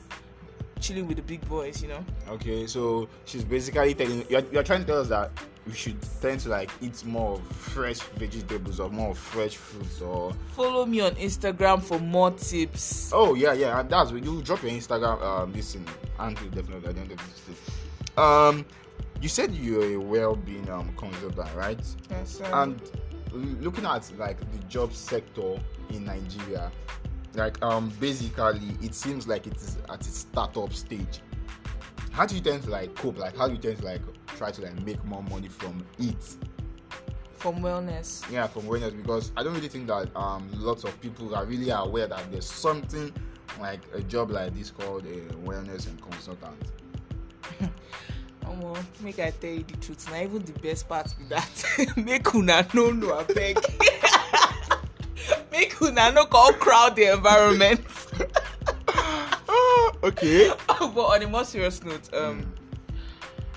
chilling 0.81 1.07
with 1.07 1.17
the 1.17 1.23
big 1.23 1.47
boys 1.49 1.83
you 1.83 1.89
know 1.89 2.05
Okay, 2.29 2.67
so 2.67 3.09
she's 3.25 3.45
basically 3.45 3.95
telling 3.95 4.25
you're, 4.29 4.43
you're 4.53 4.63
trying 4.63 4.81
to 4.81 4.87
tell 4.87 5.01
us 5.01 5.09
that 5.09 5.31
we 5.67 5.73
should 5.73 5.97
tend 6.21 6.39
to 6.41 6.49
like 6.49 6.71
eat 6.81 7.05
more 7.05 7.39
fresh 7.51 7.99
vegetables 8.01 8.79
or 8.79 8.89
more 8.91 9.15
fresh 9.15 9.57
fruits 9.57 10.01
or 10.01 10.33
follow 10.55 10.87
me 10.87 11.01
on 11.01 11.13
instagram 11.17 11.83
for 11.83 11.99
more 11.99 12.31
tips 12.31 13.11
oh 13.13 13.35
yeah 13.35 13.53
yeah 13.53 13.81
and 13.81 13.91
that's 13.91 14.13
when 14.13 14.23
you 14.23 14.43
drop 14.43 14.63
your 14.63 14.71
Instagram 14.73 15.21
um 15.23 15.53
this 15.53 15.75
in 15.75 15.85
and 16.19 16.37
definitely 16.55 16.89
at 16.89 16.95
the 16.95 17.01
end 17.01 17.13
of 17.13 17.47
this. 17.47 17.59
Um 18.17 18.65
you 19.21 19.29
said 19.29 19.55
you're 19.55 19.95
a 19.95 19.97
well-being 19.97 20.69
um 20.71 20.93
consultant, 20.97 21.49
right? 21.57 21.81
yes, 22.11 22.41
and 22.53 22.81
looking 23.33 23.85
at 23.85 24.11
like 24.19 24.39
the 24.53 24.59
job 24.69 24.93
sector 24.93 25.59
in 25.91 26.05
Nigeria, 26.05 26.71
like 27.37 27.63
um 27.63 27.91
basically 28.01 28.77
it 28.83 28.95
seems 28.95 29.27
like 29.29 29.47
it 29.47 29.57
is 29.57 29.79
at 29.89 30.01
its 30.01 30.19
startup 30.19 30.73
stage. 30.73 31.21
How 32.13 32.25
do 32.27 32.35
you 32.35 32.41
tend 32.41 32.63
to 32.65 32.71
like 32.71 32.95
cope? 32.95 33.19
Like 33.19 33.37
how 33.37 33.47
do 33.47 33.55
you 33.55 33.61
tend 33.61 33.79
to 33.79 33.85
like 33.85 34.01
try 34.37 34.51
to 34.51 34.63
like 34.63 34.81
make 34.85 35.05
more 35.05 35.23
money 35.25 35.49
from 35.49 35.85
it? 35.99 36.37
from 37.33 37.57
wellness 37.61 38.29
Yeah, 38.33 38.47
from 38.47 38.63
wellness 38.63 38.97
because 38.97 39.31
I 39.37 39.43
don't 39.43 39.55
really 39.55 39.69
think 39.69 39.87
that 39.89 40.15
um 40.17 40.49
lots 40.55 40.85
of 40.85 40.99
people 41.01 41.35
are 41.35 41.45
really 41.45 41.71
aware 41.71 42.07
that 42.09 42.31
there's 42.33 42.47
something 42.49 43.13
like 43.61 43.81
a 43.95 44.01
job 44.01 44.31
like 44.31 44.55
this 44.55 44.71
called 44.71 45.05
a 45.07 45.21
wellness 45.47 45.87
and 45.87 46.01
consultant. 46.03 46.57
omo 48.47 48.77
make 49.03 49.19
i 49.19 49.31
tell 49.31 49.51
you 49.51 49.63
the 49.65 49.77
truth 49.77 50.09
na 50.11 50.19
even 50.23 50.43
the 50.45 50.53
best 50.61 50.89
part 50.89 51.07
be 51.19 51.25
that 51.25 51.49
make 51.97 52.35
una 52.35 52.67
no 52.75 52.91
know 52.91 53.09
abeg 53.23 53.57
una 55.83 56.11
no 56.11 56.27
come 56.27 56.55
crowd 56.55 56.97
the 56.97 57.13
environment. 57.13 57.81
Okay. 60.03 60.53
but 60.69 60.97
on 61.01 61.23
a 61.23 61.27
more 61.27 61.45
serious 61.45 61.83
note 61.83 62.13
um 62.15 62.53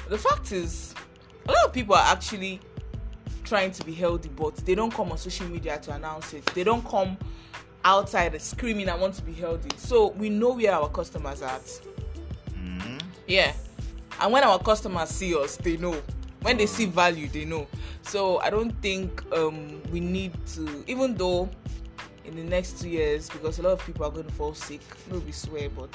the 0.09 0.17
fact 0.17 0.51
is 0.51 0.95
a 1.47 1.51
lot 1.51 1.65
of 1.65 1.73
people 1.73 1.93
are 1.93 2.05
actually 2.11 2.59
trying 3.43 3.71
to 3.71 3.83
be 3.83 3.93
healthy 3.93 4.29
but 4.29 4.55
they 4.57 4.73
don't 4.73 4.93
come 4.93 5.11
on 5.11 5.17
social 5.17 5.47
media 5.47 5.77
to 5.79 5.93
announce 5.93 6.33
it. 6.33 6.45
They 6.55 6.63
don't 6.63 6.85
come 6.87 7.17
outside 7.85 8.39
screaming 8.41 8.89
i 8.89 8.95
want 8.95 9.13
to 9.15 9.21
be 9.21 9.33
healthy. 9.33 9.69
So 9.77 10.07
we 10.11 10.29
know 10.29 10.53
where 10.55 10.73
our 10.73 10.89
customers 10.89 11.41
are 11.41 11.51
at. 11.51 11.81
Mhm. 12.53 13.01
yeah. 13.27 13.53
And 14.21 14.33
when 14.33 14.43
our 14.43 14.59
customers 14.59 15.09
see 15.09 15.35
us 15.35 15.57
they 15.57 15.77
know. 15.77 16.01
When 16.41 16.57
they 16.57 16.65
see 16.65 16.85
value 16.85 17.27
they 17.27 17.45
know. 17.45 17.67
So 18.01 18.39
i 18.39 18.49
don't 18.49 18.71
think 18.81 19.21
um 19.33 19.81
we 19.91 19.99
need 19.99 20.33
to 20.55 20.83
even 20.87 21.15
though 21.15 21.49
in 22.29 22.35
the 22.35 22.43
next 22.43 22.79
two 22.81 22.89
years 22.89 23.29
because 23.29 23.59
a 23.59 23.61
lot 23.61 23.71
of 23.73 23.85
people 23.85 24.05
are 24.05 24.11
going 24.11 24.25
to 24.27 24.33
fall 24.33 24.53
sick 24.53 24.81
no 25.11 25.19
be 25.19 25.31
swear 25.31 25.69
but 25.69 25.89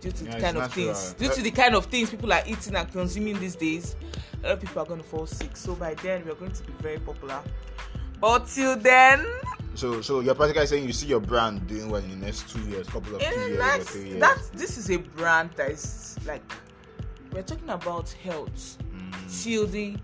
due 0.00 0.10
to 0.10 0.24
Yeah, 0.24 0.34
the 0.34 0.40
kind 0.40 0.56
of 0.56 0.62
natural. 0.64 0.94
things 0.94 1.12
due 1.14 1.28
to 1.28 1.42
the 1.42 1.50
kind 1.50 1.74
of 1.74 1.86
things 1.86 2.10
people 2.10 2.32
are 2.32 2.42
eating 2.46 2.74
and 2.74 2.90
consuming 2.92 3.38
these 3.38 3.54
days 3.56 3.94
a 4.42 4.48
lot 4.48 4.52
of 4.54 4.60
people 4.60 4.82
are 4.82 4.86
going 4.86 5.00
to 5.00 5.06
fall 5.06 5.26
sick 5.26 5.56
so 5.56 5.74
by 5.74 5.94
then 5.94 6.24
we're 6.26 6.34
going 6.34 6.52
to 6.52 6.62
be 6.64 6.72
very 6.80 6.98
popular 6.98 7.40
but 8.20 8.46
till 8.48 8.76
then 8.76 9.24
So, 9.74 10.00
so 10.00 10.20
you're 10.20 10.34
practically 10.34 10.66
saying 10.66 10.84
you 10.86 10.92
see 10.94 11.06
your 11.06 11.20
brand 11.20 11.66
doing 11.66 11.90
well 11.90 12.02
in 12.02 12.08
the 12.08 12.16
next 12.26 12.48
two 12.48 12.60
years, 12.62 12.86
couple 12.88 13.14
of 13.14 13.20
two 13.20 13.28
in 13.28 13.38
the 13.40 13.48
years 13.48 13.78
or 13.78 13.84
three 13.84 14.08
years. 14.08 14.20
that 14.20 14.38
this 14.54 14.78
is 14.78 14.90
a 14.90 14.96
brand 14.96 15.50
that 15.56 15.70
is 15.70 16.16
like 16.24 16.40
we're 17.32 17.42
talking 17.42 17.68
about 17.70 18.08
health 18.24 18.78
Mm. 18.94 19.42
till 19.42 19.66
the 19.66 19.96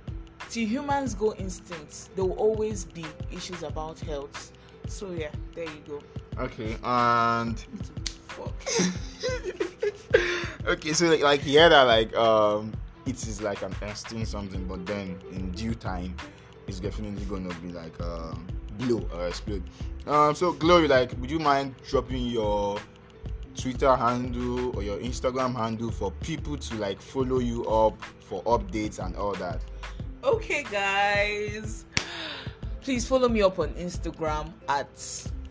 till 0.50 0.66
humans 0.68 1.14
go 1.14 1.32
instinct 1.34 2.14
there 2.14 2.24
will 2.26 2.36
always 2.36 2.84
be 2.84 3.06
issues 3.32 3.62
about 3.62 3.98
health 4.00 4.52
so 4.86 5.10
yeah 5.12 5.30
there 5.54 5.64
you 5.64 5.82
go 5.86 6.00
Okay, 6.38 6.78
and 6.82 7.58
fuck 8.28 8.54
okay, 10.66 10.92
so 10.94 11.10
like, 11.10 11.20
like 11.20 11.44
that 11.44 11.82
like 11.82 12.16
um 12.16 12.72
it 13.04 13.26
is 13.26 13.42
like 13.42 13.62
an 13.62 13.74
instinct 13.82 14.28
something, 14.28 14.64
but 14.66 14.86
then 14.86 15.18
in 15.32 15.50
due 15.50 15.74
time, 15.74 16.16
it's 16.66 16.80
definitely 16.80 17.24
gonna 17.26 17.52
be 17.60 17.72
like 17.72 18.00
um 18.00 18.46
blow 18.78 19.06
or 19.12 19.28
explode. 19.28 19.62
Um, 20.06 20.34
so 20.34 20.52
glory, 20.52 20.88
like, 20.88 21.12
would 21.20 21.30
you 21.30 21.38
mind 21.38 21.74
dropping 21.88 22.26
your 22.26 22.78
Twitter 23.54 23.94
handle 23.94 24.74
or 24.76 24.82
your 24.82 24.98
Instagram 24.98 25.54
handle 25.54 25.90
for 25.90 26.10
people 26.22 26.56
to 26.56 26.74
like 26.76 27.00
follow 27.02 27.40
you 27.40 27.66
up 27.66 28.02
for 28.20 28.42
updates 28.44 29.04
and 29.04 29.14
all 29.16 29.34
that? 29.34 29.60
okay 30.24 30.62
guys 30.70 31.84
please 32.82 33.06
follow 33.06 33.28
me 33.28 33.42
up 33.42 33.58
on 33.58 33.68
instagram 33.70 34.52
at 34.68 34.88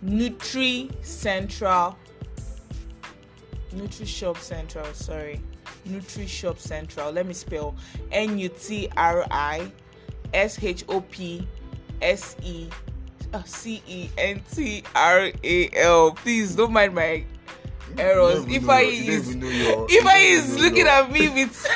Nutri 0.03 0.91
Central. 1.05 1.97
Nutri 3.73 4.07
Shop 4.07 4.37
Central, 4.37 4.85
sorry. 4.93 5.39
Nutri 5.87 6.27
Shop 6.27 6.57
Central. 6.57 7.11
Let 7.11 7.25
me 7.25 7.33
spell 7.33 7.75
N 8.11 8.37
U 8.37 8.49
T 8.49 8.89
R 8.97 9.25
I 9.31 9.71
S 10.33 10.61
H 10.61 10.83
O 10.89 11.01
P 11.01 11.47
S 12.01 12.35
E 12.43 12.67
C 13.45 13.81
E 13.87 14.09
N 14.17 14.41
T 14.51 14.83
R 14.95 15.31
A 15.43 15.69
L. 15.75 16.11
Please 16.13 16.55
don't 16.55 16.73
mind 16.73 16.95
my 16.95 17.23
errors. 17.97 18.45
If 18.47 18.67
I 18.67 18.81
is 18.81 19.35
if 19.37 20.05
I 20.05 20.17
is 20.17 20.59
looking 20.59 20.87
at 20.87 21.11
me 21.11 21.29
with 21.29 21.67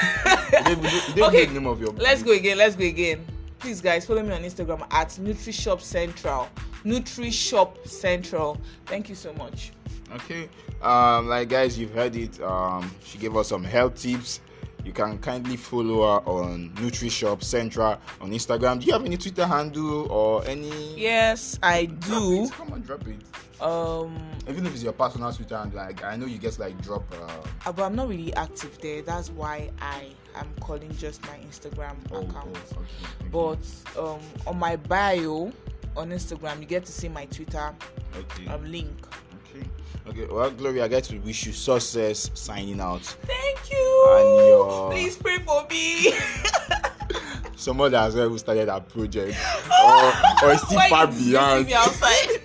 okay, 1.21 1.47
let's 1.47 2.23
go 2.23 2.31
again. 2.31 2.57
Let's 2.57 2.75
go 2.75 2.85
again. 2.85 3.25
Please, 3.65 3.81
guys, 3.81 4.05
follow 4.05 4.21
me 4.21 4.31
on 4.31 4.43
Instagram 4.43 4.85
at 4.91 5.09
NutriShop 5.09 5.81
Central. 5.81 6.47
NutriShop 6.83 7.87
Central. 7.87 8.61
Thank 8.85 9.09
you 9.09 9.15
so 9.15 9.33
much. 9.33 9.71
Okay, 10.13 10.47
um, 10.83 11.27
like 11.27 11.49
guys, 11.49 11.75
you've 11.75 11.91
heard 11.91 12.15
it. 12.15 12.39
Um, 12.41 12.91
she 13.03 13.17
gave 13.17 13.35
us 13.35 13.47
some 13.47 13.63
health 13.63 13.95
tips. 13.95 14.39
You 14.85 14.93
can 14.93 15.17
kindly 15.17 15.57
follow 15.57 16.03
her 16.03 16.29
on 16.29 16.69
NutriShop 16.75 17.43
Central 17.43 17.99
on 18.21 18.29
Instagram. 18.29 18.79
Do 18.79 18.85
you 18.85 18.93
have 18.93 19.03
any 19.03 19.17
Twitter 19.17 19.47
handle 19.47 20.11
or 20.11 20.45
any? 20.45 20.95
Yes, 20.95 21.57
I 21.63 21.85
do. 21.85 22.47
Come 22.49 22.71
on, 22.71 22.81
drop 22.81 23.01
it. 23.07 23.19
Um, 23.59 24.15
even 24.47 24.63
if 24.67 24.75
it's 24.75 24.83
your 24.83 24.93
personal 24.93 25.33
Twitter 25.33 25.57
handle, 25.57 25.77
like 25.79 26.03
I 26.03 26.15
know 26.15 26.27
you 26.27 26.37
get 26.37 26.59
like 26.59 26.79
drop. 26.83 27.03
Uh, 27.11 27.71
but 27.71 27.83
I'm 27.83 27.95
not 27.95 28.09
really 28.09 28.31
active 28.35 28.77
there. 28.79 29.01
That's 29.01 29.31
why 29.31 29.71
I 29.81 30.09
am 30.35 30.53
calling 30.59 30.95
just 30.97 31.23
my 31.23 31.39
Instagram 31.39 31.95
oh, 32.11 32.21
account. 32.21 32.55
Oh, 32.77 32.79
okay, 33.31 33.39
okay. 33.41 33.63
But 33.95 33.99
um, 33.99 34.19
on 34.45 34.59
my 34.59 34.75
bio 34.75 35.51
on 35.97 36.11
Instagram, 36.11 36.59
you 36.59 36.67
get 36.67 36.85
to 36.85 36.91
see 36.91 37.09
my 37.09 37.25
Twitter 37.25 37.73
okay. 38.15 38.47
um, 38.47 38.63
link. 38.71 39.07
Okay. 39.55 39.69
Okay. 40.07 40.27
Well, 40.31 40.51
Gloria, 40.51 40.85
I 40.85 40.87
get 40.87 41.03
to 41.05 41.17
wish 41.19 41.45
you 41.45 41.53
success 41.53 42.29
signing 42.33 42.79
out. 42.79 43.01
Thank 43.01 43.71
you. 43.71 44.05
And 44.09 44.47
your... 44.47 44.91
Please 44.91 45.17
pray 45.17 45.39
for 45.39 45.65
me. 45.69 46.13
Someone 47.55 47.93
as 47.95 48.15
well 48.15 48.29
who 48.29 48.37
started 48.37 48.67
that 48.67 48.89
project, 48.89 49.37
or, 49.83 50.49
or 50.49 50.57
still 50.57 50.79
far 50.89 51.07
outside? 51.07 51.67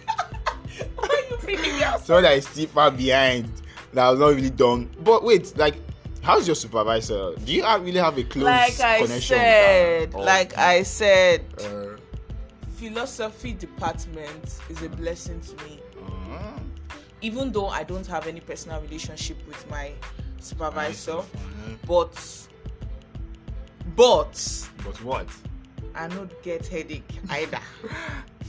Why 0.96 1.08
are 1.08 1.30
you 1.30 1.36
bringing 1.42 1.76
me 1.76 1.82
outside? 1.82 2.06
Someone 2.06 2.22
that 2.22 2.38
is 2.38 2.46
still 2.46 2.66
far 2.68 2.90
behind 2.90 3.50
that 3.92 4.08
was 4.08 4.20
not 4.20 4.28
really 4.28 4.50
done. 4.50 4.88
But 5.00 5.24
wait, 5.24 5.56
like 5.58 5.74
how's 6.22 6.46
your 6.46 6.56
supervisor? 6.56 7.34
Do 7.44 7.52
you 7.52 7.64
really 7.64 7.98
have 7.98 8.16
a 8.16 8.24
close 8.24 8.44
like 8.44 8.80
I 8.80 8.98
connection? 9.02 9.36
Said, 9.36 10.14
like 10.14 10.56
I 10.56 10.82
said, 10.84 11.44
uh, 11.58 11.98
philosophy 12.76 13.52
department 13.52 14.58
is 14.68 14.82
a 14.82 14.88
blessing 14.88 15.40
to 15.40 15.64
me. 15.64 15.80
Even 17.22 17.52
though 17.52 17.68
I 17.68 17.82
don't 17.82 18.06
have 18.06 18.26
any 18.26 18.40
personal 18.40 18.80
relationship 18.80 19.36
with 19.46 19.68
my 19.70 19.92
supervisor, 20.38 21.18
uh-huh. 21.18 21.74
but 21.86 22.48
but 23.96 24.68
but 24.84 25.04
what? 25.04 25.26
I 25.94 26.08
not 26.08 26.30
get 26.42 26.66
headache 26.66 27.04
either. 27.30 27.60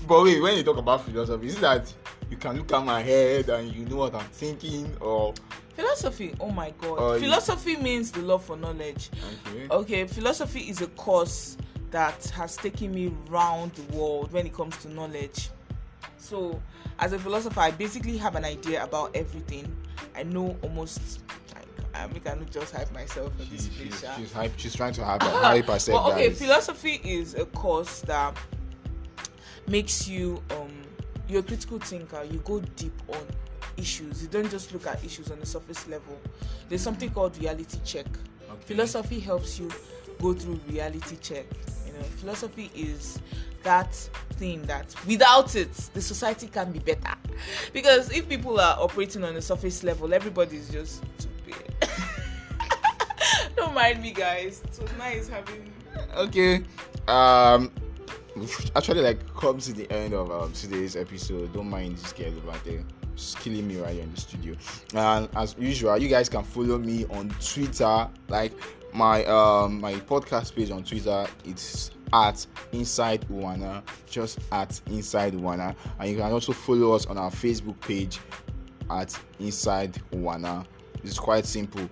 but 0.07 0.23
wait, 0.23 0.41
when 0.41 0.57
you 0.57 0.63
talk 0.63 0.77
about 0.77 1.03
philosophy, 1.03 1.47
is 1.47 1.59
that 1.59 1.93
you 2.29 2.37
can 2.37 2.57
look 2.57 2.71
at 2.71 2.85
my 2.85 3.01
head 3.01 3.49
and 3.49 3.73
you 3.75 3.85
know 3.85 3.97
what 3.97 4.15
I'm 4.15 4.25
thinking, 4.29 4.95
or 5.01 5.33
philosophy? 5.75 6.33
Oh 6.39 6.51
my 6.51 6.71
god! 6.79 7.19
philosophy 7.19 7.71
you... 7.71 7.79
means 7.79 8.11
the 8.11 8.21
love 8.21 8.43
for 8.43 8.57
knowledge. 8.57 9.09
Okay. 9.47 9.67
Okay. 9.69 10.07
Philosophy 10.07 10.61
is 10.61 10.81
a 10.81 10.87
course 10.87 11.57
that 11.91 12.25
has 12.29 12.55
taken 12.55 12.93
me 12.93 13.13
round 13.29 13.73
the 13.73 13.97
world 13.97 14.31
when 14.31 14.45
it 14.45 14.53
comes 14.53 14.77
to 14.77 14.89
knowledge. 14.89 15.49
So, 16.21 16.61
as 16.99 17.13
a 17.13 17.19
philosopher, 17.19 17.59
I 17.59 17.71
basically 17.71 18.15
have 18.17 18.35
an 18.35 18.45
idea 18.45 18.83
about 18.83 19.15
everything. 19.15 19.75
I 20.15 20.21
know 20.21 20.55
almost. 20.61 21.21
I 21.95 22.07
mean, 22.07 22.21
I 22.25 22.35
not 22.35 22.49
just 22.49 22.73
hype 22.73 22.93
myself 22.93 23.33
for 23.37 23.43
this 23.45 23.67
place, 23.67 23.99
she's, 23.99 24.15
she's, 24.15 24.31
hype, 24.31 24.53
she's 24.55 24.75
trying 24.75 24.93
to 24.93 25.03
hype, 25.03 25.21
hype 25.23 25.65
herself. 25.65 26.05
well, 26.05 26.13
okay, 26.13 26.29
philosophy 26.29 27.01
is 27.03 27.33
a 27.33 27.45
course 27.45 28.01
that 28.01 28.37
makes 29.67 30.07
you 30.07 30.41
um 30.51 30.71
you're 31.27 31.41
a 31.41 31.43
critical 31.43 31.79
thinker. 31.79 32.23
You 32.23 32.39
go 32.45 32.61
deep 32.75 32.93
on 33.09 33.25
issues. 33.75 34.21
You 34.21 34.29
don't 34.29 34.49
just 34.49 34.71
look 34.73 34.85
at 34.87 35.03
issues 35.03 35.31
on 35.31 35.39
the 35.39 35.45
surface 35.45 35.87
level. 35.87 36.17
There's 36.69 36.81
something 36.81 37.09
called 37.09 37.37
reality 37.39 37.79
check. 37.83 38.05
Okay. 38.05 38.61
Philosophy 38.65 39.19
helps 39.19 39.59
you 39.59 39.69
go 40.21 40.33
through 40.33 40.59
reality 40.69 41.17
check 41.17 41.45
know, 42.01 42.07
philosophy 42.17 42.71
is 42.75 43.19
that 43.63 43.93
thing 44.33 44.63
that 44.63 44.93
without 45.05 45.55
it, 45.55 45.73
the 45.93 46.01
society 46.01 46.47
can 46.47 46.71
be 46.71 46.79
better. 46.79 47.15
Because 47.73 48.11
if 48.11 48.27
people 48.27 48.59
are 48.59 48.77
operating 48.79 49.23
on 49.23 49.35
a 49.35 49.41
surface 49.41 49.83
level, 49.83 50.13
everybody's 50.13 50.69
just 50.69 51.03
stupid. 51.17 51.73
Don't 53.55 53.73
mind 53.73 54.01
me, 54.01 54.11
guys. 54.11 54.61
It 54.65 54.81
was 54.81 54.91
nice 54.97 55.27
having. 55.27 55.71
Okay. 56.15 56.63
Um. 57.07 57.71
Actually, 58.75 59.01
like, 59.01 59.33
comes 59.35 59.65
to 59.65 59.73
the 59.73 59.91
end 59.91 60.13
of 60.13 60.31
um, 60.31 60.53
today's 60.53 60.95
episode. 60.95 61.51
Don't 61.53 61.69
mind 61.69 61.97
this 61.97 62.13
girl 62.13 62.33
over 62.47 62.57
there 62.63 62.83
just 63.15 63.39
killing 63.39 63.67
me 63.67 63.77
right 63.77 63.93
here 63.93 64.03
in 64.03 64.13
the 64.13 64.21
studio. 64.21 64.55
And 64.93 65.29
as 65.35 65.55
usual, 65.57 65.97
you 65.97 66.07
guys 66.07 66.29
can 66.29 66.43
follow 66.43 66.77
me 66.77 67.05
on 67.05 67.29
Twitter. 67.39 68.09
Like 68.27 68.53
my 68.93 69.23
um 69.25 69.79
my 69.79 69.93
podcast 69.93 70.55
page 70.55 70.71
on 70.71 70.83
Twitter 70.83 71.25
it's 71.45 71.91
at 72.13 72.45
inside 72.73 73.27
Uwana 73.29 73.81
just 74.09 74.39
at 74.51 74.79
inside 74.87 75.33
Uwana. 75.33 75.75
And 75.99 76.09
you 76.09 76.17
can 76.17 76.31
also 76.31 76.51
follow 76.51 76.93
us 76.93 77.05
on 77.05 77.17
our 77.17 77.31
Facebook 77.31 77.79
page 77.81 78.19
at 78.89 79.17
inside 79.39 79.93
Uwana. 80.11 80.65
It's 81.03 81.19
quite 81.19 81.45
simple. 81.45 81.89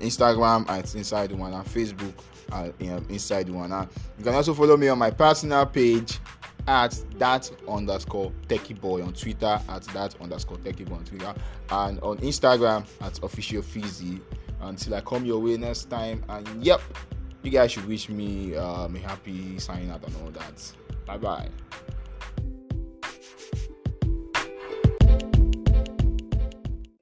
Instagram 0.00 0.68
at 0.68 0.94
inside 0.94 1.30
Uwana 1.30 1.64
Facebook 1.64 2.14
at 2.52 2.74
inside 3.10 3.48
Uwana. 3.48 3.88
You 4.18 4.24
can 4.24 4.34
also 4.34 4.54
follow 4.54 4.76
me 4.76 4.88
on 4.88 4.98
my 4.98 5.10
personal 5.10 5.66
page 5.66 6.18
at 6.66 7.02
that 7.18 7.50
underscore 7.68 8.32
techie 8.48 8.78
boy 8.78 9.02
on 9.02 9.12
Twitter 9.12 9.60
at 9.68 9.82
that 9.84 10.14
underscore 10.20 10.58
techie 10.58 10.86
boy 10.88 10.96
on 10.96 11.04
Twitter 11.04 11.34
and 11.70 11.98
on 12.00 12.18
Instagram 12.18 12.84
at 13.00 13.22
official 13.22 13.62
fizzy 13.62 14.20
until 14.62 14.94
I 14.94 15.00
come 15.00 15.24
your 15.24 15.40
way 15.40 15.56
next 15.56 15.90
time. 15.90 16.24
And 16.28 16.64
yep, 16.64 16.80
you 17.42 17.50
guys 17.50 17.72
should 17.72 17.86
wish 17.86 18.08
me 18.08 18.54
um, 18.56 18.96
a 18.96 18.98
happy 18.98 19.58
signing 19.58 19.90
out 19.90 20.04
and 20.04 20.14
all 20.22 20.30
that. 20.30 20.72
Bye 21.06 21.18
bye. 21.18 21.48